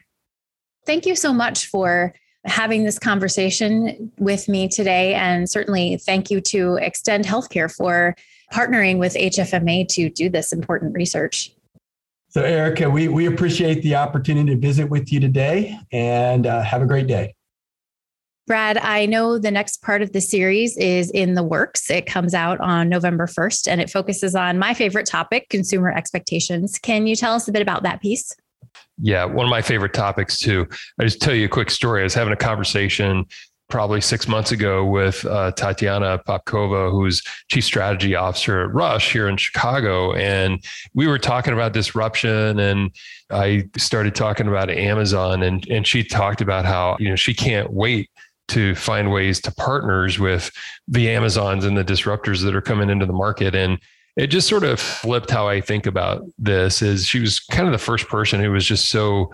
Thank 0.86 1.06
you 1.06 1.16
so 1.16 1.34
much 1.34 1.66
for 1.68 2.14
having 2.46 2.84
this 2.84 2.98
conversation 2.98 4.12
with 4.18 4.48
me 4.48 4.68
today. 4.68 5.14
And 5.16 5.50
certainly 5.50 5.98
thank 5.98 6.32
you 6.32 6.40
to 6.42 6.80
Xtend 6.82 7.26
Healthcare 7.26 7.74
for 7.74 8.16
partnering 8.54 8.98
with 8.98 9.14
HFMA 9.16 9.88
to 9.90 10.10
do 10.10 10.30
this 10.30 10.54
important 10.54 10.96
research. 10.96 11.52
So, 12.38 12.44
Erica, 12.44 12.88
we, 12.88 13.08
we 13.08 13.26
appreciate 13.26 13.82
the 13.82 13.96
opportunity 13.96 14.54
to 14.54 14.62
visit 14.62 14.92
with 14.92 15.12
you 15.12 15.20
today 15.20 15.76
and 15.92 16.46
uh, 16.46 16.62
have 16.62 16.84
a 16.84 16.86
great 16.86 17.08
day. 17.08 17.34
Brad, 18.46 18.78
I 18.78 19.08
know 19.08 19.40
the 19.40 19.50
next 19.50 19.82
part 19.82 20.04
of 20.04 20.14
the 20.14 20.22
series 20.22 20.78
is 20.78 21.10
in 21.10 21.34
the 21.34 21.42
works. 21.42 21.90
It 21.90 22.06
comes 22.06 22.36
out 22.36 22.60
on 22.60 22.90
November 22.90 23.26
1st 23.26 23.68
and 23.68 23.82
it 23.82 23.90
focuses 23.90 24.36
on 24.36 24.60
my 24.60 24.76
favorite 24.76 25.08
topic, 25.08 25.50
consumer 25.50 25.92
expectations. 25.92 26.78
Can 26.78 27.08
you 27.08 27.16
tell 27.16 27.34
us 27.34 27.48
a 27.48 27.52
bit 27.52 27.64
about 27.64 27.82
that 27.82 28.04
piece? 28.04 28.32
Yeah, 29.02 29.26
one 29.26 29.48
of 29.48 29.50
my 29.50 29.64
favorite 29.64 29.96
topics 29.96 30.38
too. 30.38 30.68
I 31.00 31.06
just 31.06 31.20
tell 31.20 31.34
you 31.34 31.46
a 31.46 31.50
quick 31.50 31.72
story. 31.72 32.02
I 32.02 32.04
was 32.04 32.14
having 32.14 32.34
a 32.34 32.38
conversation 32.38 33.26
probably 33.70 34.00
six 34.00 34.28
months 34.28 34.52
ago 34.52 34.86
with 34.86 35.26
uh, 35.26 35.52
Tatiana 35.52 36.22
Popkova, 36.26 36.90
who's 36.90 37.22
chief 37.50 37.66
strategy 37.66 38.16
officer 38.16 38.62
at 38.62 38.74
Rush 38.74 39.12
here 39.12 39.28
in 39.28 39.38
Chicago. 39.38 40.14
And 40.14 40.64
we 40.94 41.08
were 41.08 41.20
talking 41.20 41.54
about 41.54 41.74
disruption 41.74 42.60
and 42.60 42.92
I 43.30 43.68
started 43.78 44.16
talking 44.16 44.48
about 44.48 44.70
Amazon 44.70 45.44
and, 45.44 45.68
and 45.70 45.86
she 45.86 46.04
talked 46.04 46.40
about 46.42 46.66
how, 46.66 46.96
you 47.00 47.10
know, 47.10 47.16
she 47.16 47.34
can't 47.34 47.72
wait 47.74 48.10
to 48.50 48.76
find 48.76 49.12
ways 49.12 49.42
to 49.42 49.52
partners 49.52 50.18
with 50.18 50.52
the 50.88 51.10
Amazons 51.10 51.66
and 51.66 51.78
the 51.78 51.84
disruptors 51.84 52.44
that 52.44 52.56
are 52.56 52.62
coming 52.62 52.90
into 52.90 53.06
the 53.06 53.14
market. 53.14 53.54
And 53.54 53.78
it 54.16 54.28
just 54.28 54.48
sort 54.48 54.64
of 54.64 54.80
flipped 54.80 55.30
how 55.30 55.48
I 55.50 55.60
think 55.60 55.86
about 55.86 56.24
this 56.38 56.82
is 56.82 57.06
she 57.06 57.20
was 57.20 57.40
kind 57.40 57.68
of 57.68 57.74
the 57.74 57.78
first 57.78 58.08
person 58.08 58.40
who 58.40 58.52
was 58.52 58.66
just 58.66 58.90
so 58.90 59.32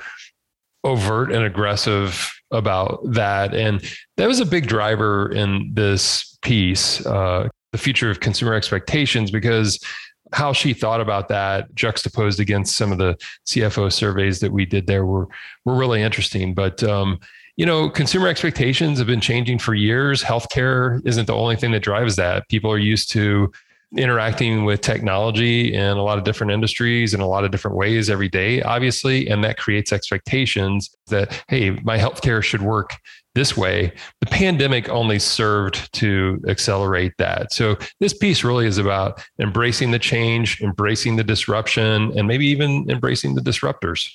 overt 0.83 1.31
and 1.31 1.45
aggressive 1.45 2.33
about 2.53 2.99
that. 3.03 3.53
And 3.53 3.83
that 4.17 4.27
was 4.27 4.39
a 4.39 4.45
big 4.45 4.67
driver 4.67 5.31
in 5.31 5.71
this 5.73 6.37
piece, 6.41 7.05
uh, 7.05 7.49
the 7.71 7.77
future 7.77 8.09
of 8.09 8.19
consumer 8.19 8.53
expectations, 8.53 9.31
because 9.31 9.83
how 10.31 10.53
she 10.53 10.73
thought 10.73 11.01
about 11.01 11.27
that 11.29 11.73
juxtaposed 11.75 12.39
against 12.39 12.75
some 12.75 12.91
of 12.91 12.97
the 12.97 13.17
CFO 13.45 13.91
surveys 13.91 14.39
that 14.39 14.51
we 14.51 14.65
did 14.65 14.87
there 14.87 15.05
were 15.05 15.27
were 15.65 15.75
really 15.75 16.01
interesting. 16.01 16.53
But 16.53 16.83
um, 16.83 17.19
you 17.55 17.65
know, 17.65 17.89
consumer 17.89 18.27
expectations 18.27 18.97
have 18.97 19.07
been 19.07 19.21
changing 19.21 19.59
for 19.59 19.75
years. 19.75 20.23
Healthcare 20.23 21.05
isn't 21.05 21.27
the 21.27 21.35
only 21.35 21.55
thing 21.55 21.71
that 21.71 21.83
drives 21.83 22.15
that. 22.15 22.47
People 22.49 22.71
are 22.71 22.79
used 22.79 23.11
to 23.11 23.51
interacting 23.97 24.65
with 24.65 24.81
technology 24.81 25.73
in 25.73 25.97
a 25.97 26.03
lot 26.03 26.17
of 26.17 26.23
different 26.23 26.51
industries 26.51 27.13
in 27.13 27.19
a 27.19 27.27
lot 27.27 27.43
of 27.43 27.51
different 27.51 27.77
ways 27.77 28.09
every 28.09 28.29
day, 28.29 28.61
obviously. 28.61 29.27
And 29.27 29.43
that 29.43 29.57
creates 29.57 29.93
expectations 29.93 30.95
that, 31.07 31.43
hey, 31.47 31.71
my 31.83 31.97
healthcare 31.97 32.43
should 32.43 32.61
work 32.61 32.91
this 33.35 33.57
way. 33.57 33.91
The 34.21 34.27
pandemic 34.27 34.89
only 34.89 35.19
served 35.19 35.91
to 35.93 36.39
accelerate 36.47 37.13
that. 37.17 37.51
So 37.51 37.77
this 37.99 38.13
piece 38.13 38.43
really 38.43 38.67
is 38.67 38.77
about 38.77 39.23
embracing 39.39 39.91
the 39.91 39.99
change, 39.99 40.61
embracing 40.61 41.15
the 41.15 41.23
disruption, 41.23 42.17
and 42.17 42.27
maybe 42.27 42.45
even 42.47 42.89
embracing 42.89 43.35
the 43.35 43.41
disruptors. 43.41 44.07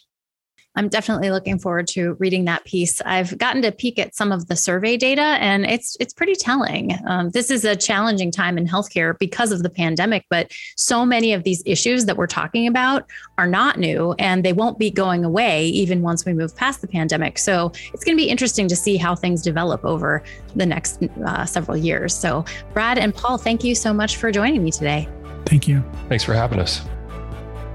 I'm 0.79 0.89
definitely 0.89 1.33
looking 1.33 1.59
forward 1.59 1.89
to 1.89 2.15
reading 2.21 2.45
that 2.45 2.65
piece. 2.65 3.03
I've 3.03 3.37
gotten 3.37 3.63
to 3.63 3.73
peek 3.73 3.99
at 3.99 4.15
some 4.15 4.31
of 4.31 4.47
the 4.47 4.55
survey 4.55 4.97
data, 4.97 5.21
and 5.21 5.67
it's 5.67 5.97
it's 5.99 6.15
pretty 6.15 6.37
telling. 6.37 6.97
Um, 7.05 7.31
this 7.31 7.51
is 7.51 7.65
a 7.65 7.75
challenging 7.75 8.31
time 8.31 8.57
in 8.57 8.65
healthcare 8.65 9.19
because 9.19 9.51
of 9.51 9.65
the 9.65 9.71
pandemic, 9.71 10.25
but 10.31 10.53
so 10.77 11.05
many 11.05 11.33
of 11.33 11.43
these 11.43 11.65
issues 11.67 12.05
that 12.05 12.17
we're 12.17 12.29
talking 12.29 12.69
about 12.69 13.07
are 13.39 13.47
not 13.49 13.81
new, 13.81 14.15
and 14.21 14.45
they 14.45 14.53
won't 14.53 14.79
be 14.79 14.89
going 14.89 15.25
away 15.25 15.67
even 15.67 16.01
once 16.01 16.25
we 16.25 16.33
move 16.33 16.55
past 16.55 16.81
the 16.81 16.89
pandemic. 16.89 17.39
So 17.39 17.73
it's 17.93 18.05
going 18.05 18.17
to 18.17 18.23
be 18.23 18.29
interesting 18.29 18.69
to 18.69 18.77
see 18.77 18.97
how 18.97 19.17
things 19.17 19.43
develop 19.43 19.85
over 19.85 20.23
the 20.55 20.65
next 20.65 21.03
uh, 21.27 21.45
several 21.45 21.77
years. 21.77 22.15
So, 22.15 22.45
Brad 22.73 22.99
and 22.99 23.13
Paul, 23.13 23.37
thank 23.37 23.65
you 23.65 23.75
so 23.75 23.93
much 23.93 24.17
for 24.17 24.31
joining 24.31 24.63
me 24.63 24.71
today. 24.71 25.09
Thank 25.45 25.67
you. 25.67 25.83
Thanks 26.09 26.23
for 26.23 26.35
having 26.35 26.61
us. 26.61 26.83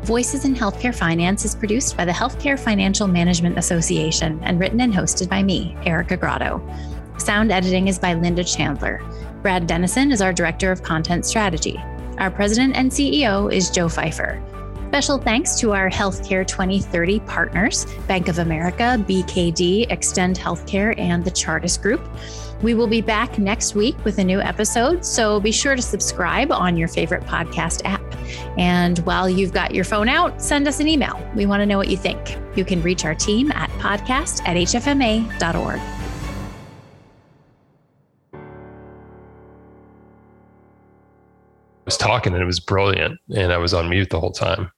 Voices 0.04 0.44
in 0.44 0.54
Healthcare 0.54 0.94
Finance 0.94 1.46
is 1.46 1.56
produced 1.56 1.96
by 1.96 2.04
the 2.04 2.12
Healthcare 2.12 2.60
Financial 2.60 3.08
Management 3.08 3.58
Association 3.58 4.38
and 4.44 4.60
written 4.60 4.82
and 4.82 4.94
hosted 4.94 5.30
by 5.30 5.42
me, 5.42 5.78
Erica 5.86 6.18
Grotto. 6.18 6.62
Sound 7.18 7.54
editing 7.54 7.88
is 7.88 7.98
by 7.98 8.14
Linda 8.14 8.44
Chandler. 8.44 9.02
Brad 9.42 9.66
Dennison 9.66 10.12
is 10.12 10.22
our 10.22 10.34
Director 10.34 10.74
of 10.74 10.84
Content 10.84 11.26
Strategy. 11.26 11.82
Our 12.18 12.30
President 12.30 12.76
and 12.76 12.92
CEO 12.92 13.52
is 13.52 13.70
Joe 13.70 13.88
Fifer. 13.88 14.44
Special 14.90 15.20
thanks 15.20 15.56
to 15.62 15.72
our 15.72 15.90
Healthcare 15.90 16.46
2030 16.46 17.22
partners 17.22 17.86
Bank 18.06 18.28
of 18.28 18.40
America, 18.40 18.98
BKD, 19.08 19.88
Xtend 19.88 20.36
Healthcare, 20.36 21.00
and 21.00 21.24
the 21.24 21.32
Chartis 21.32 21.82
Group. 21.82 22.02
We 22.62 22.74
will 22.74 22.88
be 22.88 23.00
back 23.00 23.40
next 23.40 23.74
week 23.74 23.96
with 24.04 24.18
a 24.18 24.24
new 24.24 24.42
episode, 24.42 25.06
so 25.06 25.40
be 25.40 25.54
sure 25.54 25.78
to 25.78 25.82
subscribe 25.82 26.52
on 26.52 26.76
your 26.76 26.90
favorite 26.90 27.24
podcast 27.24 27.84
app. 27.86 28.03
And 28.58 29.00
while 29.00 29.30
you've 29.30 29.54
got 29.54 29.74
your 29.74 29.84
phone 29.84 30.10
out, 30.10 30.42
send 30.42 30.68
us 30.68 30.80
an 30.80 30.88
email. 30.88 31.20
We 31.36 31.46
want 31.46 31.62
to 31.62 31.66
know 31.66 31.78
what 31.78 31.90
you 31.90 31.98
think. 31.98 32.38
You 32.56 32.66
can 32.66 32.82
reach 32.82 33.06
our 33.06 33.16
team 33.16 33.52
at 33.52 33.70
podcast 33.72 34.42
at 34.48 34.56
hfma.org. 34.56 35.80
I 41.84 41.86
was 41.86 41.98
talking 41.98 42.34
and 42.34 42.42
it 42.42 42.46
was 42.46 42.62
brilliant 42.62 43.20
and 43.36 43.52
I 43.52 43.58
was 43.58 43.74
on 43.74 43.90
mute 43.90 44.10
the 44.10 44.20
whole 44.20 44.32
time. 44.32 44.72